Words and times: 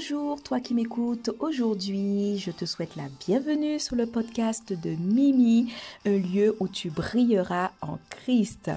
Bonjour, 0.00 0.40
toi 0.40 0.60
qui 0.60 0.74
m'écoutes. 0.74 1.30
Aujourd'hui, 1.40 2.38
je 2.38 2.52
te 2.52 2.64
souhaite 2.64 2.94
la 2.94 3.08
bienvenue 3.26 3.80
sur 3.80 3.96
le 3.96 4.06
podcast 4.06 4.72
de 4.72 4.90
Mimi, 4.90 5.72
un 6.06 6.18
lieu 6.18 6.54
où 6.60 6.68
tu 6.68 6.88
brilleras 6.88 7.72
en 7.80 7.98
Christ. 8.08 8.70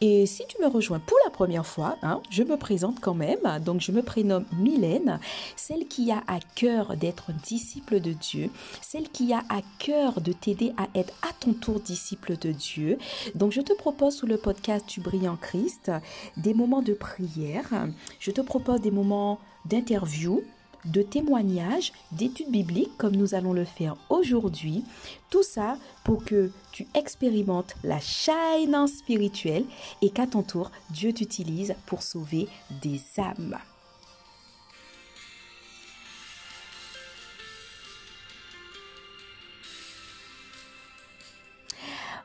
Et 0.00 0.24
si 0.24 0.44
tu 0.46 0.62
me 0.62 0.68
rejoins 0.68 1.00
pour 1.00 1.18
la 1.24 1.32
première 1.32 1.66
fois, 1.66 1.96
hein, 2.02 2.20
je 2.30 2.44
me 2.44 2.56
présente 2.56 3.00
quand 3.00 3.12
même. 3.12 3.40
Donc, 3.64 3.80
je 3.80 3.90
me 3.90 4.02
prénomme 4.02 4.44
Mylène, 4.56 5.18
celle 5.56 5.88
qui 5.88 6.12
a 6.12 6.22
à 6.28 6.38
cœur 6.54 6.96
d'être 6.96 7.32
disciple 7.32 7.98
de 7.98 8.12
Dieu, 8.12 8.48
celle 8.80 9.08
qui 9.08 9.32
a 9.32 9.42
à 9.48 9.62
cœur 9.80 10.20
de 10.20 10.32
t'aider 10.32 10.72
à 10.76 10.86
être 10.96 11.14
à 11.22 11.32
ton 11.40 11.54
tour 11.54 11.80
disciple 11.80 12.38
de 12.38 12.52
Dieu. 12.52 12.98
Donc, 13.34 13.50
je 13.50 13.62
te 13.62 13.72
propose 13.72 14.14
sur 14.14 14.28
le 14.28 14.36
podcast 14.36 14.84
Tu 14.86 15.00
brilles 15.00 15.28
en 15.28 15.36
Christ 15.36 15.90
des 16.36 16.54
moments 16.54 16.82
de 16.82 16.94
prière. 16.94 17.88
Je 18.20 18.30
te 18.30 18.40
propose 18.40 18.80
des 18.80 18.92
moments 18.92 19.40
d'interviews, 19.64 20.42
de 20.84 21.02
témoignages, 21.02 21.92
d'études 22.10 22.50
bibliques 22.50 22.96
comme 22.98 23.16
nous 23.16 23.34
allons 23.34 23.52
le 23.52 23.64
faire 23.64 23.96
aujourd'hui. 24.08 24.84
Tout 25.30 25.42
ça 25.42 25.76
pour 26.04 26.24
que 26.24 26.50
tu 26.72 26.86
expérimentes 26.94 27.74
la 27.84 28.00
shine 28.00 28.86
spirituelle 28.86 29.64
et 30.00 30.10
qu'à 30.10 30.26
ton 30.26 30.42
tour, 30.42 30.70
Dieu 30.90 31.12
t'utilise 31.12 31.74
pour 31.86 32.02
sauver 32.02 32.48
des 32.82 33.00
âmes. 33.18 33.58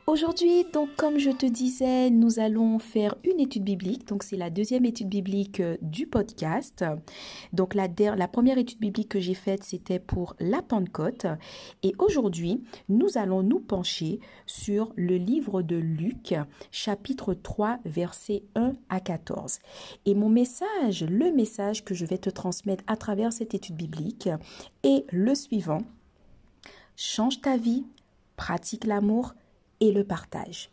Aujourd'hui, 0.10 0.64
donc 0.72 0.96
comme 0.96 1.18
je 1.18 1.32
te 1.32 1.46
disais, 1.46 2.10
nous 2.10 2.40
allons 2.40 2.80
faire 2.80 3.16
une 3.26 3.42
étude 3.42 3.66
biblique. 3.66 4.08
Donc 4.08 4.24
c'est 4.24 4.38
la 4.38 4.50
deuxième 4.50 4.86
étude 4.86 5.10
biblique 5.10 5.60
euh, 5.60 5.76
du 5.82 6.08
podcast. 6.08 6.86
Donc 7.52 7.74
la, 7.74 7.90
première 8.30 8.58
étude 8.58 8.80
biblique 8.80 9.10
que 9.10 9.20
j'ai 9.20 9.34
faite, 9.34 9.66
c'était 9.66 10.00
pour 10.00 10.38
la 10.40 10.62
Pentecôte. 10.62 11.26
Et 11.84 11.94
aujourd'hui, 12.00 12.64
nous 12.88 13.18
allons 13.18 13.44
nous 13.44 13.60
pencher 13.60 14.22
sur 14.46 14.94
le 14.96 15.18
livre 15.18 15.62
de 15.62 15.76
Luc, 15.76 16.34
chapitre 16.72 17.34
3, 17.34 17.80
versets 17.84 18.44
1 18.56 18.76
à 18.88 19.02
14. 19.02 19.60
Et 20.06 20.16
mon 20.16 20.30
message, 20.30 21.04
le 21.04 21.34
message 21.34 21.84
que 21.84 21.94
je 21.94 22.06
vais 22.06 22.18
te 22.18 22.30
transmettre 22.30 22.86
à 22.88 22.96
travers 22.96 23.34
cette 23.34 23.54
étude 23.54 23.76
biblique 23.76 24.30
est 24.84 25.04
le 25.12 25.36
suivant. 25.36 25.82
Change 26.96 27.42
ta 27.42 27.58
vie, 27.58 27.84
pratique 28.38 28.86
l'amour, 28.86 29.34
et 29.80 29.92
le 29.92 30.04
partage. 30.04 30.70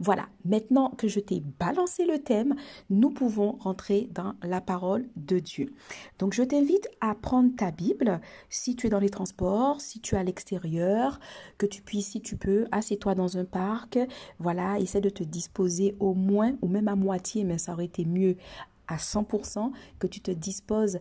Voilà, 0.00 0.28
maintenant 0.44 0.90
que 0.90 1.08
je 1.08 1.18
t'ai 1.18 1.40
balancé 1.58 2.06
le 2.06 2.20
thème, 2.20 2.54
nous 2.88 3.10
pouvons 3.10 3.56
rentrer 3.58 4.08
dans 4.12 4.34
la 4.42 4.60
parole 4.60 5.08
de 5.16 5.40
Dieu. 5.40 5.74
Donc 6.20 6.34
je 6.34 6.44
t'invite 6.44 6.88
à 7.00 7.16
prendre 7.16 7.54
ta 7.56 7.72
Bible, 7.72 8.20
si 8.48 8.76
tu 8.76 8.86
es 8.86 8.90
dans 8.90 9.00
les 9.00 9.10
transports, 9.10 9.80
si 9.80 10.00
tu 10.00 10.14
es 10.14 10.18
à 10.18 10.22
l'extérieur, 10.22 11.18
que 11.58 11.66
tu 11.66 11.82
puisses, 11.82 12.10
si 12.10 12.20
tu 12.20 12.36
peux, 12.36 12.66
assieds-toi 12.70 13.16
dans 13.16 13.38
un 13.38 13.44
parc. 13.44 13.98
Voilà, 14.38 14.78
essaie 14.78 15.00
de 15.00 15.10
te 15.10 15.24
disposer 15.24 15.96
au 15.98 16.14
moins, 16.14 16.56
ou 16.62 16.68
même 16.68 16.88
à 16.88 16.94
moitié, 16.94 17.42
mais 17.42 17.58
ça 17.58 17.72
aurait 17.72 17.86
été 17.86 18.04
mieux 18.04 18.36
à 18.86 18.96
100%, 18.96 19.72
que 19.98 20.06
tu 20.06 20.20
te 20.20 20.30
disposes 20.30 20.98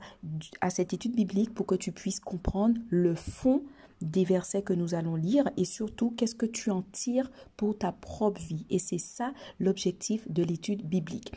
à 0.59 0.71
cette 0.71 0.93
étude 0.93 1.15
biblique 1.15 1.53
pour 1.53 1.67
que 1.67 1.75
tu 1.75 1.91
puisses 1.91 2.19
comprendre 2.19 2.79
le 2.89 3.15
fond 3.15 3.63
des 4.01 4.23
versets 4.23 4.61
que 4.61 4.73
nous 4.73 4.93
allons 4.93 5.15
lire 5.15 5.49
et 5.57 5.65
surtout 5.65 6.11
qu'est-ce 6.11 6.35
que 6.35 6.45
tu 6.45 6.71
en 6.71 6.81
tires 6.81 7.31
pour 7.55 7.77
ta 7.77 7.91
propre 7.91 8.39
vie? 8.39 8.65
Et 8.69 8.79
c'est 8.79 8.97
ça 8.97 9.33
l'objectif 9.59 10.29
de 10.29 10.43
l'étude 10.43 10.87
biblique. 10.87 11.31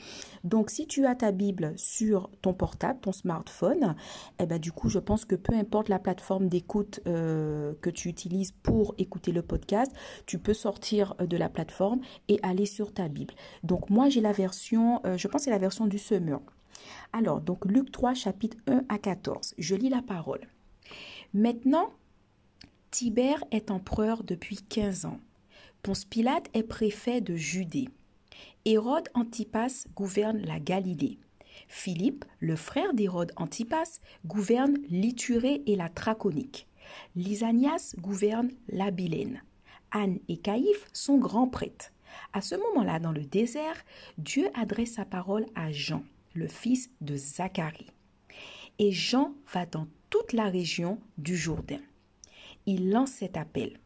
Donc 0.45 0.71
si 0.71 0.87
tu 0.87 1.07
as 1.07 1.15
ta 1.15 1.33
Bible 1.33 1.73
sur 1.77 2.31
ton 2.43 2.55
portable, 2.55 3.01
ton 3.01 3.13
smartphone, 3.13 3.95
eh 4.39 4.47
ben, 4.47 4.59
du 4.59 4.73
coup 4.73 4.89
je 4.89 4.99
pense 4.99 5.25
que 5.25 5.35
peu 5.35 5.55
importe 5.55 5.89
la 5.89 5.99
plateforme 5.99 6.49
d'écoute 6.49 7.01
euh, 7.07 7.75
que 7.81 7.91
tu 7.91 8.09
utilises 8.09 8.53
pour 8.63 8.95
écouter 8.99 9.33
le 9.33 9.43
podcast, 9.43 9.93
tu 10.27 10.39
peux 10.39 10.55
sortir 10.55 11.15
euh, 11.21 11.27
de 11.27 11.37
la 11.37 11.49
plateforme 11.49 12.01
et 12.29 12.39
aller 12.43 12.67
sur 12.67 12.93
ta 12.93 13.09
Bible. 13.09 13.35
Donc 13.63 13.91
moi 13.91 14.09
j'ai 14.09 14.21
la 14.21 14.33
version, 14.33 15.01
euh, 15.07 15.17
je 15.17 15.29
pense 15.29 15.43
c'est 15.43 15.51
la 15.51 15.59
version 15.59 15.87
du 15.87 15.99
semeur. 15.99 16.41
Alors, 17.13 17.41
donc 17.41 17.65
Luc 17.65 17.91
3, 17.91 18.15
chapitre 18.15 18.57
1 18.67 18.85
à 18.89 18.99
14. 18.99 19.55
Je 19.59 19.75
lis 19.75 19.89
la 19.89 20.03
parole. 20.03 20.41
Maintenant, 21.35 21.91
Tibère 22.91 23.45
est 23.53 23.71
empereur 23.71 24.25
depuis 24.25 24.57
15 24.57 25.05
ans. 25.05 25.21
Ponce 25.83 26.05
Pilate 26.05 26.51
est 26.55 26.65
préfet 26.65 27.21
de 27.21 27.37
Judée. 27.37 27.89
Hérode 28.65 29.09
Antipas 29.15 29.87
gouverne 29.95 30.39
la 30.39 30.59
Galilée. 30.59 31.21
Philippe, 31.69 32.25
le 32.41 32.57
frère 32.57 32.93
d'Hérode 32.93 33.31
Antipas, 33.37 34.01
gouverne 34.27 34.77
l'Iturée 34.89 35.63
et 35.67 35.77
la 35.77 35.89
Trachonique. 35.89 36.67
Lysanias 37.15 37.95
gouverne 37.97 38.51
l'Abilène. 38.69 39.41
Anne 39.93 40.19
et 40.29 40.39
Caïphe 40.39 40.89
sont 40.93 41.19
grands 41.19 41.49
prêtres. 41.49 41.93
À 42.33 42.41
ce 42.41 42.57
moment-là, 42.57 42.99
dans 42.99 43.13
le 43.13 43.25
désert, 43.25 43.85
Dieu 44.19 44.49
adresse 44.55 44.95
sa 44.95 45.05
parole 45.05 45.47
à 45.55 45.71
Jean, 45.71 46.03
le 46.35 46.49
fils 46.49 46.91
de 47.01 47.17
Zacharie. 47.17 47.93
Et 48.81 48.91
Jean 48.91 49.33
va 49.53 49.65
dans 49.65 49.87
toute 50.11 50.33
la 50.33 50.47
région 50.47 50.99
du 51.19 51.37
Jourdain 51.37 51.81
il 52.67 52.91
lance 52.91 53.11
cet 53.11 53.37
appel. 53.37 53.79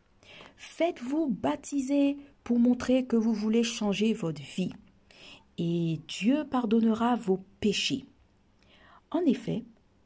Faites-vous 0.57 1.29
baptiser 1.29 2.17
pour 2.43 2.59
montrer 2.59 3.05
que 3.05 3.17
vous 3.17 3.35
voulez 3.35 3.62
changer 3.62 4.12
votre 4.12 4.43
vie 4.43 4.73
et 5.59 6.01
Dieu 6.09 6.45
pardonnera 6.51 7.17
vos 7.17 7.39
péchés. 7.61 8.05
En 9.11 9.21
effet, 9.21 9.65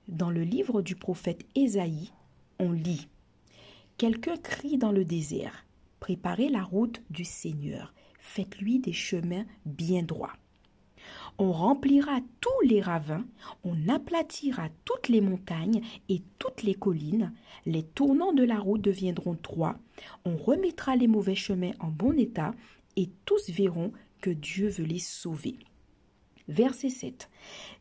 dans 0.09 0.31
le 0.31 0.43
livre 0.43 0.83
du 0.83 0.95
prophète 0.95 1.47
Ésaïe, 1.55 2.13
on 2.59 2.73
lit 2.73 3.09
Quelqu'un 3.97 4.37
crie 4.37 4.79
dans 4.79 4.93
le 4.93 5.05
désert 5.05 5.65
Préparez 6.01 6.49
la 6.49 6.63
route 6.63 7.03
du 7.11 7.25
Seigneur, 7.25 7.93
faites-lui 8.21 8.79
des 8.79 8.93
chemins 8.93 9.45
bien 9.67 10.03
droits. 10.03 10.35
On 11.39 11.53
remplira 11.53 12.21
tous 12.41 12.61
les 12.67 12.81
ravins, 12.81 13.25
on 13.65 13.89
aplatira 13.89 14.69
toutes 14.85 15.09
les 15.09 15.21
montagnes 15.21 15.83
et 16.09 16.23
toutes 16.39 16.63
les 16.63 16.75
collines, 16.75 17.33
les 17.67 17.83
tournants 17.83 18.33
de 18.33 18.45
la 18.45 18.59
route 18.59 18.83
deviendront 18.83 19.37
droits, 19.43 19.79
on 20.25 20.37
remettra 20.37 20.97
les 20.97 21.07
mauvais 21.07 21.35
chemins 21.35 21.73
en 21.81 21.89
bon 21.89 22.19
état, 22.19 22.55
et 22.97 23.09
tous 23.25 23.51
verront 23.51 23.93
que 24.21 24.31
Dieu 24.31 24.69
veut 24.69 24.85
les 24.85 24.99
sauver. 24.99 25.57
Verset 26.49 26.89
7. 26.89 27.29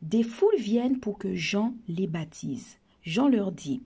Des 0.01 0.23
foules 0.23 0.59
viennent 0.59 0.99
pour 0.99 1.17
que 1.17 1.33
Jean 1.33 1.73
les 1.88 2.07
baptise. 2.07 2.77
Jean 3.01 3.27
leur 3.27 3.51
dit, 3.51 3.81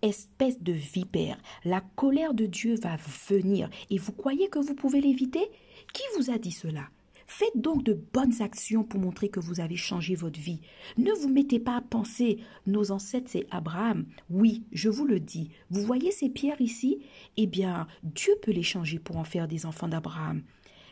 Espèce 0.00 0.60
de 0.62 0.72
vipère, 0.72 1.38
la 1.64 1.80
colère 1.80 2.34
de 2.34 2.46
Dieu 2.46 2.74
va 2.76 2.96
venir, 3.28 3.68
et 3.90 3.98
vous 3.98 4.12
croyez 4.12 4.48
que 4.48 4.58
vous 4.58 4.74
pouvez 4.74 5.00
l'éviter? 5.00 5.50
Qui 5.92 6.02
vous 6.16 6.30
a 6.30 6.38
dit 6.38 6.52
cela? 6.52 6.88
Faites 7.34 7.58
donc 7.58 7.82
de 7.82 7.94
bonnes 7.94 8.42
actions 8.42 8.84
pour 8.84 9.00
montrer 9.00 9.30
que 9.30 9.40
vous 9.40 9.60
avez 9.60 9.74
changé 9.74 10.14
votre 10.14 10.38
vie. 10.38 10.60
Ne 10.98 11.12
vous 11.12 11.30
mettez 11.30 11.58
pas 11.58 11.78
à 11.78 11.80
penser, 11.80 12.36
nos 12.66 12.90
ancêtres, 12.90 13.30
c'est 13.30 13.46
Abraham. 13.50 14.04
Oui, 14.28 14.64
je 14.70 14.90
vous 14.90 15.06
le 15.06 15.18
dis. 15.18 15.48
Vous 15.70 15.80
voyez 15.80 16.10
ces 16.10 16.28
pierres 16.28 16.60
ici? 16.60 17.00
Eh 17.38 17.46
bien, 17.46 17.86
Dieu 18.02 18.34
peut 18.42 18.50
les 18.50 18.62
changer 18.62 18.98
pour 18.98 19.16
en 19.16 19.24
faire 19.24 19.48
des 19.48 19.64
enfants 19.64 19.88
d'Abraham. 19.88 20.42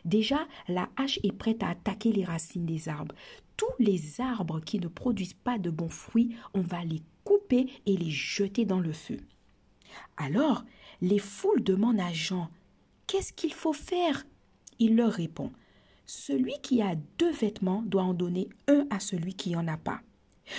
Déjà, 0.03 0.47
la 0.67 0.89
hache 0.97 1.19
est 1.21 1.31
prête 1.31 1.61
à 1.61 1.69
attaquer 1.69 2.11
les 2.11 2.25
racines 2.25 2.65
des 2.65 2.89
arbres. 2.89 3.13
Tous 3.55 3.75
les 3.77 4.19
arbres 4.19 4.61
qui 4.61 4.79
ne 4.79 4.87
produisent 4.87 5.35
pas 5.35 5.59
de 5.59 5.69
bons 5.69 5.89
fruits, 5.89 6.35
on 6.55 6.61
va 6.61 6.83
les 6.83 7.03
couper 7.23 7.67
et 7.85 7.95
les 7.95 8.09
jeter 8.09 8.65
dans 8.65 8.79
le 8.79 8.93
feu. 8.93 9.17
Alors, 10.17 10.65
les 11.01 11.19
foules 11.19 11.63
demandent 11.63 12.01
à 12.01 12.11
Jean 12.11 12.49
Qu'est-ce 13.05 13.31
qu'il 13.31 13.53
faut 13.53 13.73
faire? 13.73 14.25
Il 14.79 14.95
leur 14.95 15.11
répond 15.11 15.51
celui 16.13 16.55
qui 16.61 16.81
a 16.81 16.95
deux 17.17 17.31
vêtements 17.31 17.83
doit 17.83 18.03
en 18.03 18.13
donner 18.13 18.49
un 18.67 18.85
à 18.89 18.99
celui 18.99 19.33
qui 19.33 19.51
n'en 19.51 19.65
a 19.69 19.77
pas. 19.77 20.01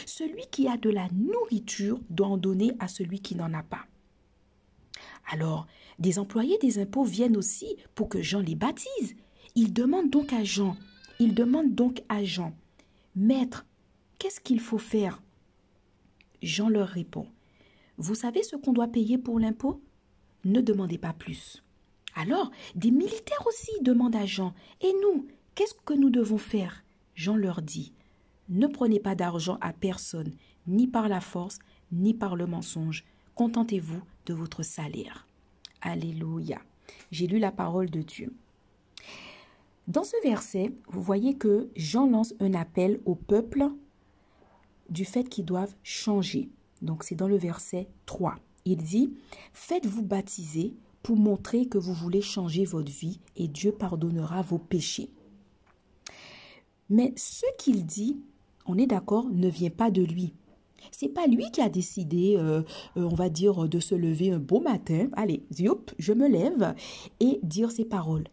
Celui 0.06 0.46
qui 0.50 0.66
a 0.66 0.78
de 0.78 0.88
la 0.88 1.08
nourriture 1.12 2.00
doit 2.08 2.28
en 2.28 2.38
donner 2.38 2.72
à 2.78 2.88
celui 2.88 3.20
qui 3.20 3.34
n'en 3.34 3.52
a 3.52 3.62
pas. 3.62 3.84
Alors, 5.30 5.66
des 5.98 6.18
employés 6.18 6.56
des 6.62 6.78
impôts 6.78 7.04
viennent 7.04 7.36
aussi 7.36 7.76
pour 7.94 8.08
que 8.08 8.22
Jean 8.22 8.40
les 8.40 8.54
baptise. 8.54 9.14
Ils 9.54 9.74
demandent 9.74 10.08
donc 10.08 10.32
à 10.32 10.42
Jean, 10.42 10.74
ils 11.18 11.34
demandent 11.34 11.74
donc 11.74 12.02
à 12.08 12.24
Jean, 12.24 12.54
Maître, 13.14 13.66
qu'est-ce 14.18 14.40
qu'il 14.40 14.58
faut 14.58 14.78
faire? 14.78 15.22
Jean 16.40 16.70
leur 16.70 16.88
répond, 16.88 17.26
Vous 17.98 18.14
savez 18.14 18.42
ce 18.42 18.56
qu'on 18.56 18.72
doit 18.72 18.88
payer 18.88 19.18
pour 19.18 19.38
l'impôt? 19.38 19.82
Ne 20.46 20.62
demandez 20.62 20.96
pas 20.96 21.12
plus. 21.12 21.62
Alors, 22.14 22.50
des 22.74 22.90
militaires 22.90 23.46
aussi 23.46 23.70
demandent 23.82 24.16
à 24.16 24.24
Jean, 24.24 24.54
Et 24.80 24.92
nous, 25.02 25.26
Qu'est-ce 25.54 25.74
que 25.84 25.92
nous 25.92 26.08
devons 26.08 26.38
faire? 26.38 26.82
Jean 27.14 27.36
leur 27.36 27.60
dit, 27.60 27.92
Ne 28.48 28.66
prenez 28.66 29.00
pas 29.00 29.14
d'argent 29.14 29.58
à 29.60 29.72
personne, 29.72 30.32
ni 30.66 30.86
par 30.86 31.08
la 31.08 31.20
force, 31.20 31.58
ni 31.90 32.14
par 32.14 32.36
le 32.36 32.46
mensonge. 32.46 33.04
Contentez-vous 33.34 34.00
de 34.26 34.34
votre 34.34 34.62
salaire. 34.62 35.26
Alléluia. 35.82 36.60
J'ai 37.10 37.26
lu 37.26 37.38
la 37.38 37.52
parole 37.52 37.90
de 37.90 38.00
Dieu. 38.00 38.32
Dans 39.88 40.04
ce 40.04 40.16
verset, 40.22 40.72
vous 40.88 41.02
voyez 41.02 41.34
que 41.34 41.68
Jean 41.76 42.08
lance 42.08 42.34
un 42.40 42.54
appel 42.54 43.00
au 43.04 43.14
peuple 43.14 43.68
du 44.88 45.04
fait 45.04 45.24
qu'ils 45.24 45.44
doivent 45.44 45.74
changer. 45.82 46.48
Donc 46.80 47.04
c'est 47.04 47.14
dans 47.14 47.28
le 47.28 47.36
verset 47.36 47.88
3. 48.06 48.36
Il 48.64 48.78
dit, 48.78 49.12
Faites-vous 49.52 50.02
baptiser 50.02 50.74
pour 51.02 51.16
montrer 51.16 51.66
que 51.66 51.78
vous 51.78 51.94
voulez 51.94 52.22
changer 52.22 52.64
votre 52.64 52.90
vie 52.90 53.20
et 53.36 53.48
Dieu 53.48 53.72
pardonnera 53.72 54.40
vos 54.40 54.58
péchés. 54.58 55.10
Mais 56.92 57.14
ce 57.16 57.46
qu'il 57.56 57.86
dit, 57.86 58.18
on 58.66 58.76
est 58.76 58.86
d'accord, 58.86 59.24
ne 59.32 59.48
vient 59.48 59.70
pas 59.70 59.90
de 59.90 60.02
lui. 60.02 60.34
C'est 60.90 61.08
pas 61.08 61.26
lui 61.26 61.50
qui 61.50 61.62
a 61.62 61.70
décidé, 61.70 62.34
euh, 62.36 62.60
euh, 62.98 63.08
on 63.10 63.14
va 63.14 63.30
dire, 63.30 63.66
de 63.66 63.80
se 63.80 63.94
lever 63.94 64.30
un 64.30 64.38
beau 64.38 64.60
matin. 64.60 65.08
Allez, 65.14 65.42
je 65.98 66.12
me 66.12 66.28
lève 66.28 66.74
et 67.18 67.40
dire 67.42 67.70
ces 67.70 67.86
paroles. 67.86 68.24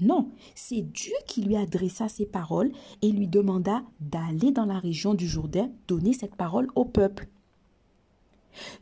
Non, 0.00 0.30
c'est 0.54 0.80
Dieu 0.80 1.12
qui 1.26 1.42
lui 1.42 1.54
adressa 1.54 2.08
ces 2.08 2.24
paroles 2.24 2.72
et 3.02 3.12
lui 3.12 3.28
demanda 3.28 3.82
d'aller 4.00 4.52
dans 4.52 4.64
la 4.64 4.78
région 4.78 5.12
du 5.12 5.28
Jourdain 5.28 5.70
donner 5.86 6.14
cette 6.14 6.34
parole 6.34 6.68
au 6.76 6.86
peuple. 6.86 7.28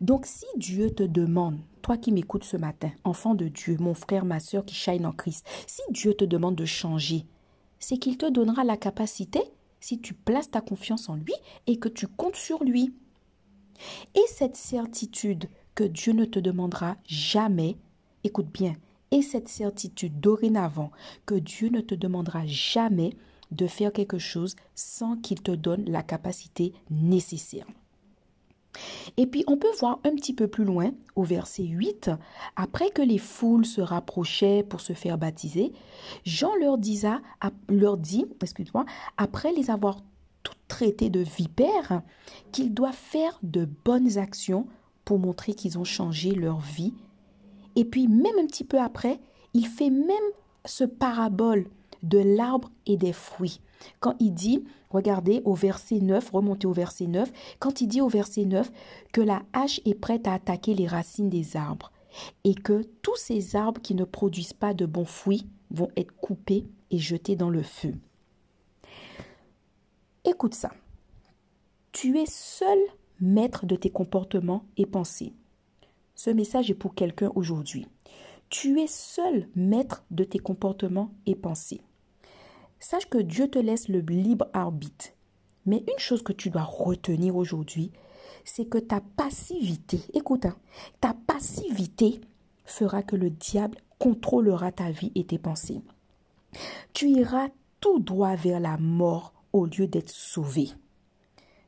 Donc 0.00 0.24
si 0.24 0.46
Dieu 0.56 0.90
te 0.90 1.02
demande, 1.02 1.58
toi 1.82 1.96
qui 1.96 2.12
m'écoutes 2.12 2.44
ce 2.44 2.56
matin, 2.56 2.92
enfant 3.02 3.34
de 3.34 3.48
Dieu, 3.48 3.76
mon 3.80 3.94
frère, 3.94 4.24
ma 4.24 4.38
soeur 4.38 4.64
qui 4.64 4.76
shine 4.76 5.04
en 5.04 5.12
Christ, 5.12 5.44
si 5.66 5.82
Dieu 5.90 6.14
te 6.14 6.24
demande 6.24 6.54
de 6.54 6.64
changer, 6.64 7.24
c'est 7.78 7.98
qu'il 7.98 8.18
te 8.18 8.26
donnera 8.26 8.64
la 8.64 8.76
capacité 8.76 9.40
si 9.80 10.00
tu 10.00 10.14
places 10.14 10.50
ta 10.50 10.60
confiance 10.60 11.08
en 11.08 11.14
lui 11.16 11.34
et 11.66 11.78
que 11.78 11.88
tu 11.88 12.06
comptes 12.06 12.36
sur 12.36 12.64
lui. 12.64 12.94
Et 14.14 14.24
cette 14.28 14.56
certitude 14.56 15.48
que 15.74 15.84
Dieu 15.84 16.12
ne 16.12 16.24
te 16.24 16.38
demandera 16.38 16.96
jamais, 17.04 17.76
écoute 18.24 18.48
bien, 18.52 18.74
et 19.10 19.22
cette 19.22 19.48
certitude 19.48 20.20
dorénavant 20.20 20.90
que 21.26 21.34
Dieu 21.34 21.68
ne 21.68 21.80
te 21.80 21.94
demandera 21.94 22.46
jamais 22.46 23.10
de 23.52 23.66
faire 23.66 23.92
quelque 23.92 24.18
chose 24.18 24.56
sans 24.74 25.16
qu'il 25.16 25.40
te 25.42 25.52
donne 25.52 25.84
la 25.88 26.02
capacité 26.02 26.72
nécessaire. 26.90 27.66
Et 29.16 29.26
puis 29.26 29.44
on 29.46 29.56
peut 29.56 29.72
voir 29.78 29.98
un 30.04 30.14
petit 30.14 30.34
peu 30.34 30.46
plus 30.46 30.64
loin, 30.64 30.90
au 31.14 31.22
verset 31.22 31.64
8, 31.64 32.10
après 32.54 32.90
que 32.90 33.02
les 33.02 33.18
foules 33.18 33.64
se 33.64 33.80
rapprochaient 33.80 34.62
pour 34.62 34.80
se 34.80 34.92
faire 34.92 35.16
baptiser, 35.16 35.72
Jean 36.24 36.54
leur, 36.56 36.76
disa, 36.76 37.22
leur 37.68 37.96
dit, 37.96 38.26
excuse-moi, 38.42 38.84
après 39.16 39.52
les 39.52 39.70
avoir 39.70 40.02
tout 40.42 40.52
traités 40.68 41.08
de 41.08 41.20
vipères, 41.20 42.02
qu'ils 42.52 42.74
doivent 42.74 42.94
faire 42.94 43.38
de 43.42 43.66
bonnes 43.84 44.18
actions 44.18 44.66
pour 45.04 45.18
montrer 45.18 45.54
qu'ils 45.54 45.78
ont 45.78 45.84
changé 45.84 46.32
leur 46.32 46.60
vie. 46.60 46.92
Et 47.74 47.84
puis 47.84 48.08
même 48.08 48.38
un 48.38 48.46
petit 48.46 48.64
peu 48.64 48.78
après, 48.78 49.20
il 49.54 49.66
fait 49.66 49.90
même 49.90 50.16
ce 50.66 50.84
parabole 50.84 51.68
de 52.02 52.18
l'arbre 52.18 52.70
et 52.86 52.96
des 52.96 53.12
fruits. 53.12 53.60
Quand 54.00 54.14
il 54.20 54.32
dit, 54.32 54.64
regardez 54.90 55.42
au 55.44 55.54
verset 55.54 56.00
9, 56.00 56.30
remontez 56.30 56.66
au 56.66 56.72
verset 56.72 57.06
9, 57.06 57.30
quand 57.58 57.80
il 57.80 57.88
dit 57.88 58.00
au 58.00 58.08
verset 58.08 58.44
9 58.44 58.70
que 59.12 59.20
la 59.20 59.42
hache 59.52 59.80
est 59.84 59.94
prête 59.94 60.26
à 60.26 60.34
attaquer 60.34 60.74
les 60.74 60.86
racines 60.86 61.30
des 61.30 61.56
arbres 61.56 61.92
et 62.44 62.54
que 62.54 62.82
tous 63.02 63.16
ces 63.16 63.56
arbres 63.56 63.80
qui 63.80 63.94
ne 63.94 64.04
produisent 64.04 64.52
pas 64.52 64.74
de 64.74 64.86
bons 64.86 65.04
fruits 65.04 65.46
vont 65.70 65.90
être 65.96 66.14
coupés 66.16 66.66
et 66.90 66.98
jetés 66.98 67.36
dans 67.36 67.50
le 67.50 67.62
feu. 67.62 67.94
Écoute 70.24 70.54
ça. 70.54 70.72
Tu 71.92 72.18
es 72.18 72.26
seul 72.26 72.78
maître 73.20 73.64
de 73.66 73.76
tes 73.76 73.90
comportements 73.90 74.64
et 74.76 74.86
pensées. 74.86 75.32
Ce 76.14 76.30
message 76.30 76.70
est 76.70 76.74
pour 76.74 76.94
quelqu'un 76.94 77.30
aujourd'hui. 77.34 77.86
Tu 78.48 78.80
es 78.80 78.86
seul 78.86 79.48
maître 79.54 80.04
de 80.10 80.24
tes 80.24 80.38
comportements 80.38 81.12
et 81.26 81.34
pensées. 81.34 81.80
Sache 82.78 83.08
que 83.08 83.18
Dieu 83.18 83.48
te 83.48 83.58
laisse 83.58 83.88
le 83.88 84.00
libre 84.00 84.46
arbitre. 84.52 85.08
Mais 85.64 85.78
une 85.78 85.98
chose 85.98 86.22
que 86.22 86.32
tu 86.32 86.50
dois 86.50 86.62
retenir 86.62 87.36
aujourd'hui, 87.36 87.90
c'est 88.44 88.66
que 88.66 88.78
ta 88.78 89.00
passivité, 89.00 90.00
écoute, 90.14 90.46
hein, 90.46 90.56
ta 91.00 91.14
passivité 91.26 92.20
fera 92.64 93.02
que 93.02 93.16
le 93.16 93.30
diable 93.30 93.78
contrôlera 93.98 94.72
ta 94.72 94.90
vie 94.90 95.12
et 95.14 95.24
tes 95.24 95.38
pensées. 95.38 95.80
Tu 96.92 97.08
iras 97.08 97.48
tout 97.80 97.98
droit 97.98 98.36
vers 98.36 98.60
la 98.60 98.76
mort 98.78 99.32
au 99.52 99.66
lieu 99.66 99.86
d'être 99.86 100.10
sauvé. 100.10 100.70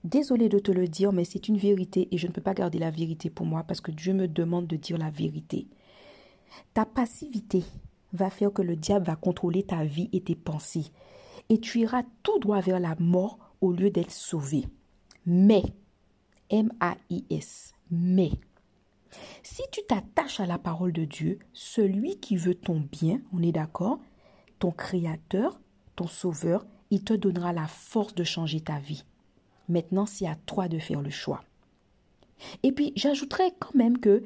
Désolé 0.04 0.48
de 0.48 0.58
te 0.58 0.70
le 0.70 0.86
dire, 0.86 1.12
mais 1.12 1.24
c'est 1.24 1.48
une 1.48 1.58
vérité 1.58 2.08
et 2.12 2.18
je 2.18 2.28
ne 2.28 2.32
peux 2.32 2.40
pas 2.40 2.54
garder 2.54 2.78
la 2.78 2.90
vérité 2.90 3.30
pour 3.30 3.46
moi 3.46 3.64
parce 3.64 3.80
que 3.80 3.90
Dieu 3.90 4.14
me 4.14 4.28
demande 4.28 4.66
de 4.66 4.76
dire 4.76 4.98
la 4.98 5.10
vérité. 5.10 5.66
Ta 6.74 6.84
passivité 6.84 7.64
va 8.12 8.30
faire 8.30 8.52
que 8.52 8.62
le 8.62 8.76
diable 8.76 9.06
va 9.06 9.16
contrôler 9.16 9.62
ta 9.62 9.84
vie 9.84 10.08
et 10.12 10.20
tes 10.20 10.34
pensées. 10.34 10.86
Et 11.48 11.58
tu 11.58 11.80
iras 11.80 12.02
tout 12.22 12.38
droit 12.38 12.60
vers 12.60 12.80
la 12.80 12.94
mort 12.98 13.38
au 13.60 13.72
lieu 13.72 13.90
d'être 13.90 14.10
sauvé. 14.10 14.66
Mais, 15.26 15.62
M-A-I-S, 16.50 17.74
mais, 17.90 18.30
si 19.42 19.62
tu 19.72 19.80
t'attaches 19.86 20.40
à 20.40 20.46
la 20.46 20.58
parole 20.58 20.92
de 20.92 21.04
Dieu, 21.04 21.38
celui 21.52 22.18
qui 22.18 22.36
veut 22.36 22.54
ton 22.54 22.80
bien, 22.80 23.20
on 23.32 23.42
est 23.42 23.52
d'accord, 23.52 23.98
ton 24.58 24.70
créateur, 24.70 25.60
ton 25.96 26.06
sauveur, 26.06 26.66
il 26.90 27.04
te 27.04 27.14
donnera 27.14 27.52
la 27.52 27.66
force 27.66 28.14
de 28.14 28.24
changer 28.24 28.60
ta 28.60 28.78
vie. 28.78 29.04
Maintenant, 29.68 30.06
c'est 30.06 30.26
à 30.26 30.34
toi 30.34 30.68
de 30.68 30.78
faire 30.78 31.02
le 31.02 31.10
choix. 31.10 31.42
Et 32.62 32.72
puis, 32.72 32.92
j'ajouterais 32.96 33.52
quand 33.58 33.74
même 33.74 33.98
que 33.98 34.22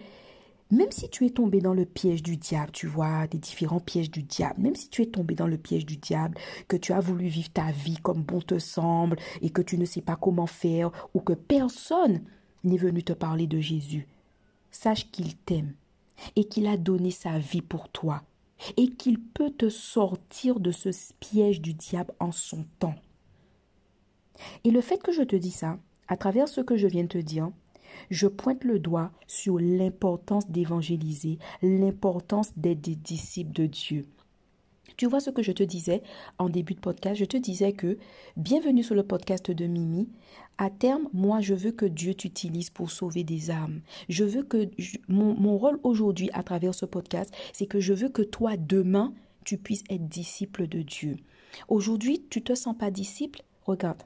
même 0.72 0.90
si 0.90 1.10
tu 1.10 1.26
es 1.26 1.30
tombé 1.30 1.60
dans 1.60 1.74
le 1.74 1.84
piège 1.84 2.22
du 2.22 2.38
diable, 2.38 2.72
tu 2.72 2.86
vois, 2.86 3.26
des 3.26 3.38
différents 3.38 3.78
pièges 3.78 4.10
du 4.10 4.22
diable, 4.22 4.62
même 4.62 4.74
si 4.74 4.88
tu 4.88 5.02
es 5.02 5.06
tombé 5.06 5.34
dans 5.34 5.46
le 5.46 5.58
piège 5.58 5.84
du 5.84 5.98
diable, 5.98 6.38
que 6.66 6.78
tu 6.78 6.94
as 6.94 7.00
voulu 7.00 7.26
vivre 7.26 7.50
ta 7.52 7.70
vie 7.70 7.98
comme 7.98 8.22
bon 8.22 8.40
te 8.40 8.58
semble 8.58 9.18
et 9.42 9.50
que 9.50 9.60
tu 9.60 9.76
ne 9.76 9.84
sais 9.84 10.00
pas 10.00 10.16
comment 10.16 10.46
faire 10.46 10.90
ou 11.12 11.20
que 11.20 11.34
personne 11.34 12.22
n'est 12.64 12.78
venu 12.78 13.02
te 13.04 13.12
parler 13.12 13.46
de 13.46 13.60
Jésus, 13.60 14.08
sache 14.70 15.10
qu'il 15.10 15.36
t'aime 15.36 15.74
et 16.36 16.44
qu'il 16.44 16.66
a 16.66 16.78
donné 16.78 17.10
sa 17.10 17.38
vie 17.38 17.62
pour 17.62 17.90
toi 17.90 18.22
et 18.78 18.88
qu'il 18.88 19.20
peut 19.20 19.50
te 19.50 19.68
sortir 19.68 20.58
de 20.58 20.70
ce 20.70 20.88
piège 21.20 21.60
du 21.60 21.74
diable 21.74 22.14
en 22.18 22.32
son 22.32 22.64
temps. 22.78 22.94
Et 24.64 24.70
le 24.70 24.80
fait 24.80 25.02
que 25.02 25.12
je 25.12 25.22
te 25.22 25.36
dis 25.36 25.50
ça, 25.50 25.78
à 26.08 26.16
travers 26.16 26.48
ce 26.48 26.62
que 26.62 26.76
je 26.76 26.86
viens 26.86 27.02
de 27.02 27.08
te 27.08 27.18
dire, 27.18 27.50
je 28.10 28.26
pointe 28.26 28.64
le 28.64 28.78
doigt 28.78 29.10
sur 29.26 29.58
l'importance 29.58 30.48
d'évangéliser, 30.50 31.38
l'importance 31.62 32.52
d'être 32.56 32.80
des 32.80 32.96
disciples 32.96 33.52
de 33.52 33.66
Dieu. 33.66 34.06
Tu 34.96 35.06
vois 35.06 35.20
ce 35.20 35.30
que 35.30 35.42
je 35.42 35.52
te 35.52 35.62
disais 35.62 36.02
en 36.38 36.48
début 36.48 36.74
de 36.74 36.80
podcast, 36.80 37.18
je 37.18 37.24
te 37.24 37.36
disais 37.36 37.72
que 37.72 37.98
bienvenue 38.36 38.82
sur 38.82 38.94
le 38.94 39.02
podcast 39.02 39.50
de 39.50 39.66
Mimi. 39.66 40.08
À 40.58 40.70
terme, 40.70 41.08
moi, 41.12 41.40
je 41.40 41.54
veux 41.54 41.72
que 41.72 41.86
Dieu 41.86 42.14
t'utilise 42.14 42.70
pour 42.70 42.90
sauver 42.90 43.24
des 43.24 43.50
âmes. 43.50 43.80
Je 44.08 44.24
veux 44.24 44.42
que 44.42 44.70
mon, 45.08 45.34
mon 45.34 45.56
rôle 45.56 45.80
aujourd'hui 45.82 46.30
à 46.34 46.42
travers 46.42 46.74
ce 46.74 46.84
podcast, 46.84 47.34
c'est 47.52 47.66
que 47.66 47.80
je 47.80 47.94
veux 47.94 48.10
que 48.10 48.22
toi, 48.22 48.56
demain, 48.56 49.14
tu 49.44 49.56
puisses 49.56 49.84
être 49.90 50.08
disciple 50.08 50.68
de 50.68 50.82
Dieu. 50.82 51.16
Aujourd'hui, 51.68 52.24
tu 52.30 52.42
te 52.42 52.54
sens 52.54 52.76
pas 52.76 52.90
disciple? 52.90 53.42
Regarde, 53.64 54.02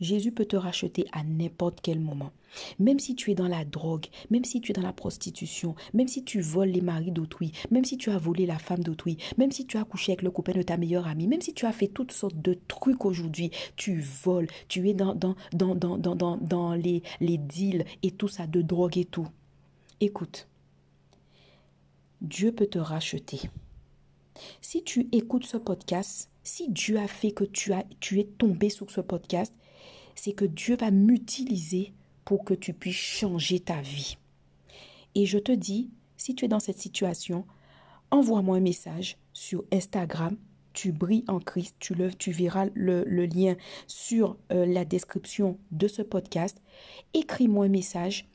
Jésus 0.00 0.32
peut 0.32 0.44
te 0.44 0.56
racheter 0.56 1.06
à 1.12 1.24
n'importe 1.24 1.80
quel 1.82 2.00
moment. 2.00 2.30
Même 2.78 2.98
si 2.98 3.14
tu 3.14 3.30
es 3.30 3.34
dans 3.34 3.48
la 3.48 3.64
drogue, 3.64 4.06
même 4.30 4.44
si 4.44 4.60
tu 4.60 4.70
es 4.70 4.74
dans 4.74 4.82
la 4.82 4.92
prostitution, 4.92 5.74
même 5.92 6.08
si 6.08 6.24
tu 6.24 6.40
voles 6.40 6.70
les 6.70 6.80
maris 6.80 7.10
d'autrui, 7.10 7.52
même 7.70 7.84
si 7.84 7.98
tu 7.98 8.10
as 8.10 8.18
volé 8.18 8.46
la 8.46 8.58
femme 8.58 8.82
d'autrui, 8.82 9.18
même 9.36 9.52
si 9.52 9.66
tu 9.66 9.76
as 9.76 9.84
couché 9.84 10.12
avec 10.12 10.22
le 10.22 10.30
copain 10.30 10.52
de 10.52 10.62
ta 10.62 10.76
meilleure 10.76 11.06
amie, 11.06 11.26
même 11.26 11.42
si 11.42 11.52
tu 11.52 11.66
as 11.66 11.72
fait 11.72 11.88
toutes 11.88 12.12
sortes 12.12 12.40
de 12.40 12.58
trucs 12.68 13.04
aujourd'hui, 13.04 13.50
tu 13.76 14.00
voles, 14.00 14.48
tu 14.68 14.88
es 14.88 14.94
dans, 14.94 15.14
dans, 15.14 15.36
dans, 15.52 15.74
dans, 15.74 15.98
dans, 15.98 16.36
dans 16.36 16.74
les, 16.74 17.02
les 17.20 17.38
deals 17.38 17.84
et 18.02 18.10
tout 18.10 18.28
ça, 18.28 18.46
de 18.46 18.62
drogue 18.62 18.98
et 18.98 19.04
tout. 19.04 19.28
Écoute, 20.00 20.48
Dieu 22.20 22.52
peut 22.52 22.66
te 22.66 22.78
racheter. 22.78 23.40
Si 24.60 24.82
tu 24.84 25.08
écoutes 25.12 25.46
ce 25.46 25.56
podcast, 25.56 26.30
si 26.42 26.70
Dieu 26.70 26.98
a 26.98 27.08
fait 27.08 27.32
que 27.32 27.44
tu, 27.44 27.72
as, 27.72 27.84
tu 28.00 28.20
es 28.20 28.24
tombé 28.24 28.70
sur 28.70 28.90
ce 28.90 29.00
podcast, 29.00 29.52
c'est 30.18 30.32
que 30.32 30.44
Dieu 30.44 30.76
va 30.76 30.90
m'utiliser 30.90 31.92
pour 32.24 32.44
que 32.44 32.54
tu 32.54 32.72
puisses 32.72 32.96
changer 32.96 33.60
ta 33.60 33.80
vie. 33.80 34.18
Et 35.14 35.26
je 35.26 35.38
te 35.38 35.52
dis, 35.52 35.90
si 36.16 36.34
tu 36.34 36.44
es 36.44 36.48
dans 36.48 36.58
cette 36.58 36.80
situation, 36.80 37.46
envoie-moi 38.10 38.56
un 38.56 38.60
message 38.60 39.16
sur 39.32 39.64
Instagram. 39.72 40.36
Tu 40.72 40.90
brilles 40.90 41.24
en 41.28 41.38
Christ, 41.38 41.76
tu, 41.78 41.94
le, 41.94 42.12
tu 42.12 42.32
verras 42.32 42.66
le, 42.74 43.04
lien 43.26 43.56
sur 43.86 44.36
euh, 44.50 44.66
la 44.66 44.84
description 44.84 45.56
de 45.70 45.86
ce 45.86 46.02
podcast. 46.02 46.60
Écris-moi 47.14 47.66
un 47.66 47.70
message 47.70 48.26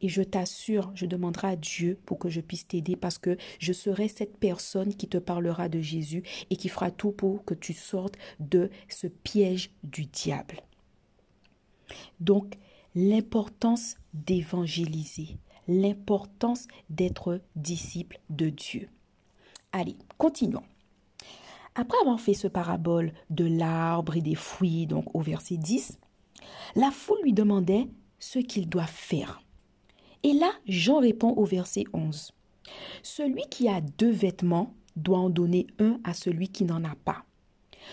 et 0.00 0.08
je 0.08 0.22
t'assure, 0.22 0.92
je 0.94 1.06
demanderai 1.06 1.48
à 1.48 1.56
Dieu 1.56 1.98
pour 2.06 2.20
que 2.20 2.28
je 2.28 2.40
puisse 2.40 2.68
t'aider 2.68 2.94
parce 2.94 3.18
que 3.18 3.36
je 3.58 3.72
serai 3.72 4.06
cette 4.06 4.36
personne 4.36 4.94
qui 4.94 5.08
te 5.08 5.18
parlera 5.18 5.68
de 5.68 5.80
Jésus 5.80 6.22
et 6.50 6.56
qui 6.56 6.68
fera 6.68 6.92
tout 6.92 7.12
pour 7.12 7.44
que 7.44 7.54
tu 7.54 7.72
sortes 7.72 8.16
de 8.38 8.70
ce 8.88 9.08
piège 9.08 9.70
du 9.82 10.06
diable. 10.06 10.62
Donc, 12.20 12.58
l'importance 12.94 13.96
d'évangéliser, 14.14 15.38
l'importance 15.68 16.66
d'être 16.90 17.40
disciple 17.56 18.20
de 18.30 18.48
Dieu. 18.48 18.88
Allez, 19.72 19.96
continuons. 20.18 20.64
Après 21.74 21.96
avoir 22.02 22.20
fait 22.20 22.34
ce 22.34 22.48
parabole 22.48 23.12
de 23.30 23.46
l'arbre 23.46 24.16
et 24.16 24.20
des 24.20 24.34
fruits, 24.34 24.86
donc 24.86 25.14
au 25.14 25.20
verset 25.20 25.56
10, 25.56 25.98
la 26.76 26.90
foule 26.90 27.22
lui 27.22 27.32
demandait 27.32 27.88
ce 28.18 28.38
qu'il 28.38 28.68
doit 28.68 28.86
faire. 28.86 29.42
Et 30.22 30.34
là, 30.34 30.52
Jean 30.66 31.00
répond 31.00 31.30
au 31.30 31.44
verset 31.44 31.84
11. 31.92 32.32
Celui 33.02 33.42
qui 33.50 33.68
a 33.68 33.80
deux 33.80 34.10
vêtements 34.10 34.74
doit 34.96 35.18
en 35.18 35.30
donner 35.30 35.66
un 35.78 35.98
à 36.04 36.14
celui 36.14 36.48
qui 36.48 36.64
n'en 36.64 36.84
a 36.84 36.94
pas. 36.94 37.24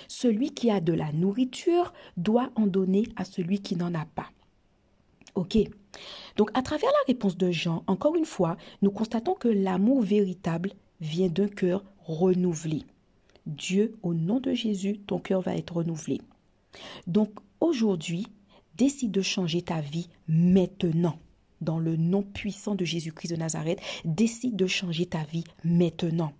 Celui 0.08 0.52
qui 0.52 0.72
a 0.72 0.82
de 0.82 0.94
la 0.94 1.12
nourriture 1.12 1.94
doit 2.18 2.52
en 2.56 2.68
donner 2.68 3.08
à 3.16 3.26
celui 3.26 3.60
qui 3.60 3.76
n'en 3.76 3.94
a 3.94 4.06
pas. 4.06 4.30
Ok. 5.36 5.58
Donc 6.38 6.52
à 6.54 6.62
travers 6.62 6.90
la 6.90 7.08
réponse 7.08 7.38
de 7.38 7.52
Jean, 7.52 7.84
encore 7.88 8.16
une 8.16 8.26
fois, 8.26 8.58
nous 8.82 8.92
constatons 8.92 9.34
que 9.34 9.48
l'amour 9.48 10.02
véritable 10.02 10.74
vient 11.02 11.30
d'un 11.30 11.48
cœur 11.48 11.84
renouvelé. 12.00 12.84
Dieu, 13.46 13.98
au 14.04 14.14
nom 14.14 14.40
de 14.40 14.54
Jésus, 14.54 15.00
ton 15.00 15.20
cœur 15.20 15.42
va 15.42 15.56
être 15.56 15.78
renouvelé. 15.78 16.22
Donc 17.08 17.32
aujourd'hui, 17.60 18.28
décide 18.76 19.12
de 19.12 19.22
changer 19.22 19.62
ta 19.62 19.82
vie 19.82 20.10
maintenant. 20.28 21.18
Dans 21.62 21.80
le 21.80 21.98
nom 21.98 22.24
puissant 22.24 22.76
de 22.76 22.86
Jésus-Christ 22.86 23.32
de 23.32 23.36
Nazareth, 23.36 23.82
décide 24.06 24.56
de 24.56 24.68
changer 24.68 25.06
ta 25.06 25.24
vie 25.24 25.44
maintenant. 25.64 26.32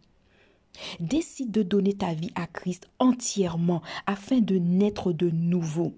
Décide 1.00 1.52
de 1.52 1.64
donner 1.64 1.94
ta 1.94 2.14
vie 2.14 2.32
à 2.36 2.48
Christ 2.48 2.88
entièrement 3.00 3.82
afin 4.06 4.40
de 4.40 4.56
naître 4.56 5.14
de 5.14 5.30
nouveau. 5.30 5.94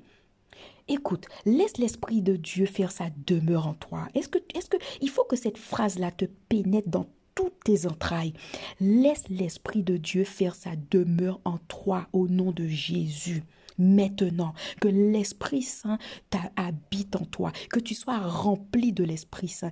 Écoute, 0.87 1.27
laisse 1.45 1.77
l'Esprit 1.77 2.21
de 2.21 2.35
Dieu 2.35 2.65
faire 2.65 2.91
sa 2.91 3.09
demeure 3.25 3.67
en 3.67 3.73
toi. 3.73 4.07
Est-ce 4.13 4.27
que, 4.27 4.39
est-ce 4.55 4.69
que, 4.69 4.77
il 5.01 5.09
faut 5.09 5.23
que 5.23 5.35
cette 5.35 5.57
phrase-là 5.57 6.11
te 6.11 6.25
pénètre 6.49 6.89
dans 6.89 7.07
toutes 7.35 7.63
tes 7.63 7.85
entrailles. 7.87 8.33
Laisse 8.79 9.29
l'Esprit 9.29 9.83
de 9.83 9.97
Dieu 9.97 10.23
faire 10.23 10.55
sa 10.55 10.71
demeure 10.89 11.39
en 11.45 11.57
toi 11.59 12.07
au 12.13 12.27
nom 12.27 12.51
de 12.51 12.67
Jésus 12.67 13.43
maintenant, 13.81 14.53
que 14.79 14.87
l'Esprit 14.87 15.63
Saint 15.63 15.97
habite 16.55 17.15
en 17.15 17.25
toi, 17.25 17.51
que 17.69 17.79
tu 17.79 17.93
sois 17.93 18.19
rempli 18.19 18.93
de 18.93 19.03
l'Esprit 19.03 19.47
Saint, 19.47 19.71